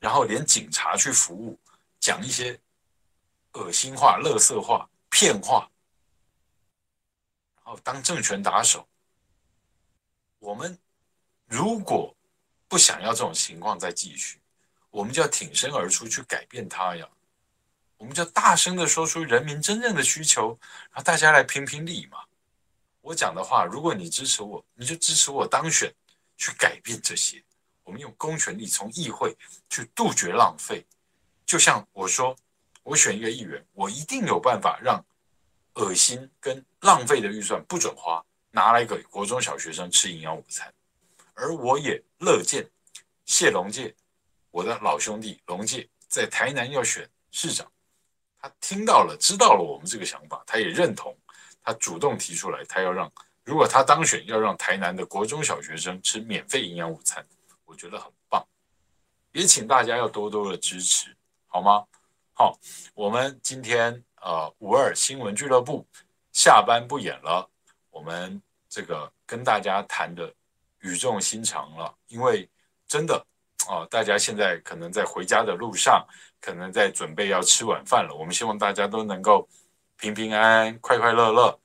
[0.01, 1.57] 然后连警察去服务
[2.01, 2.59] 讲一些
[3.53, 5.71] 恶心话、垃圾话、骗话，
[7.79, 8.87] 当政权打手。
[10.39, 10.79] 我们
[11.47, 12.15] 如果
[12.69, 14.41] 不想要这种情况再继续，
[14.91, 17.09] 我们就要挺身而出去改变它呀！
[17.97, 20.59] 我们就大声的说出人民真正的需求，
[20.93, 22.19] 让大家来评评理嘛。
[23.03, 25.93] 我讲的话，如果你支持我，你就支持我当选，
[26.39, 27.43] 去改变这些。
[27.83, 29.37] 我们用公权力从议会
[29.69, 30.87] 去杜绝浪费。
[31.45, 32.35] 就像我说，
[32.83, 35.05] 我选一个议员，我一定有办法让
[35.81, 38.25] 恶心跟浪费的预算不准花。
[38.53, 40.75] 拿来给国中小学生吃营养午餐，
[41.35, 42.69] 而我也乐见
[43.25, 43.95] 谢龙介，
[44.51, 47.71] 我的老兄弟龙介在台南要选市长，
[48.41, 51.17] 他听到了，知道了我们这个想法，他也认同，
[51.63, 53.09] 他主动提出来，他要让
[53.45, 57.25] 如果他当选，要让台南的国中小学生吃免费营养午餐，
[57.65, 58.45] 我觉得很棒，
[59.31, 61.17] 也请大家要多多的支持，
[61.47, 61.87] 好吗？
[62.33, 62.59] 好，
[62.95, 65.87] 我们今天呃五二新闻俱乐部
[66.33, 67.49] 下班不演了。
[67.91, 70.33] 我们这个跟大家谈的
[70.81, 72.49] 语重心长了，因为
[72.87, 73.25] 真的
[73.69, 76.07] 啊，大家现在可能在回家的路上，
[76.41, 78.15] 可能在准备要吃晚饭了。
[78.15, 79.47] 我们希望大家都能够
[79.97, 81.59] 平平安安、快快乐乐，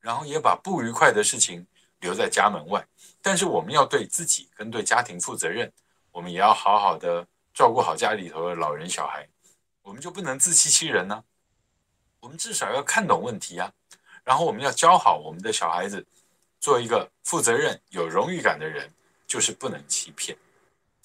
[0.00, 1.66] 然后也把不愉快的事情
[2.00, 2.84] 留在家门外。
[3.22, 5.70] 但是我们要对自己跟对家庭负责任，
[6.10, 9.28] 我们也要好好的照顾好家里头的老人小孩。
[9.82, 11.22] 我们就不能自欺欺人呢？
[12.20, 13.72] 我们至少要看懂问题啊。
[14.22, 16.06] 然后我们要教好我们的小孩子，
[16.60, 18.88] 做一个负责任、有荣誉感的人，
[19.26, 20.36] 就是不能欺骗。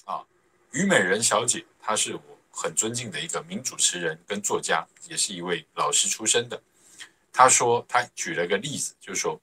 [0.04, 0.24] 啊，
[0.70, 6.62] 虞美人小姐，她是我很尊敬的一个名主持人跟作家，也是一位老师出身的。
[7.32, 9.40] 她说，她举了个例子，就是说，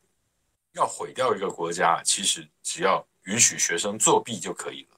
[0.73, 4.97] 要毁掉一个国家，其实只要允许学生作弊就可以了。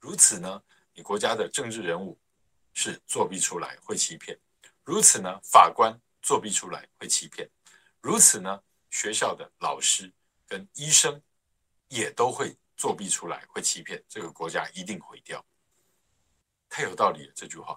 [0.00, 0.62] 如此呢，
[0.94, 2.18] 你国家的政治人物
[2.74, 4.36] 是作弊出来会欺骗。
[4.84, 6.00] 如此呢，法官。
[6.24, 7.50] 作弊出来会欺骗，
[8.00, 10.12] 如此呢，学校的老师
[10.46, 11.20] 跟医生
[11.88, 15.44] 也都会作弊出来会欺骗，这个国家一定毁掉。
[16.68, 17.72] 太有道理了这句话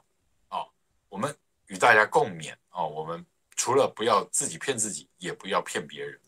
[0.49, 0.72] 啊、哦！
[1.10, 1.36] 我们
[1.66, 2.88] 与大家共勉啊、哦！
[2.88, 3.26] 我们
[3.56, 6.22] 除了不要自己骗自己，也不要骗别人。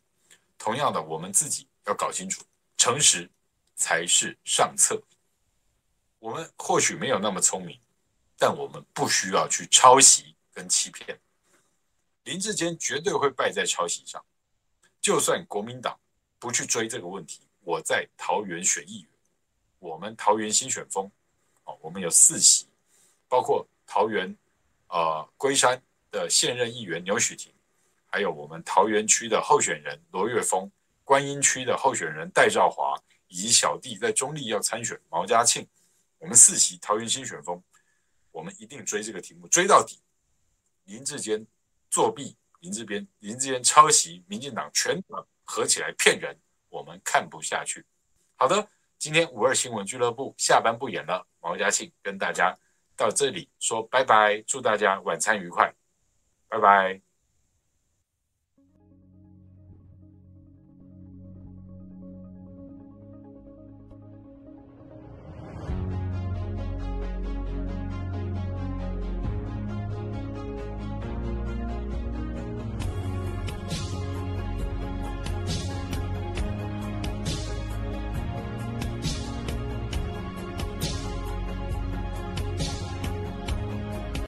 [0.57, 2.43] 同样的，我们自己要搞清楚，
[2.77, 3.29] 诚实
[3.75, 4.99] 才是上策。
[6.17, 7.79] 我们或许没有那么聪明，
[8.39, 11.19] 但我们不需要去抄袭跟欺骗。
[12.23, 14.25] 林志坚绝对会败在抄袭上。
[14.99, 15.99] 就算国民党
[16.39, 19.09] 不去追这个问题，我在桃园选议员，
[19.77, 21.09] 我们桃园新选风，
[21.65, 22.67] 哦，我们有四席，
[23.29, 24.35] 包括桃园
[24.87, 25.79] 呃龟山
[26.09, 27.53] 的现任议员牛许婷，
[28.07, 30.69] 还有我们桃园区的候选人罗岳峰，
[31.03, 35.67] 观音区的候选人戴兆华，以及小弟在中立要参选毛家庆，
[36.17, 37.63] 我们四席桃园新选风，
[38.31, 40.01] 我们一定追这个题目，追到底。
[40.87, 41.45] 林志坚
[41.89, 42.35] 作弊。
[42.59, 46.35] 林志坚、林志坚抄袭民进党全党合起来骗人，
[46.69, 47.85] 我们看不下去。
[48.35, 48.67] 好的，
[48.97, 52.57] 今天五二新闻俱乐部下班不演了，毛家庆跟大家
[52.95, 55.71] 到这里说拜拜，祝大家晚餐愉快，
[56.49, 57.06] 拜拜。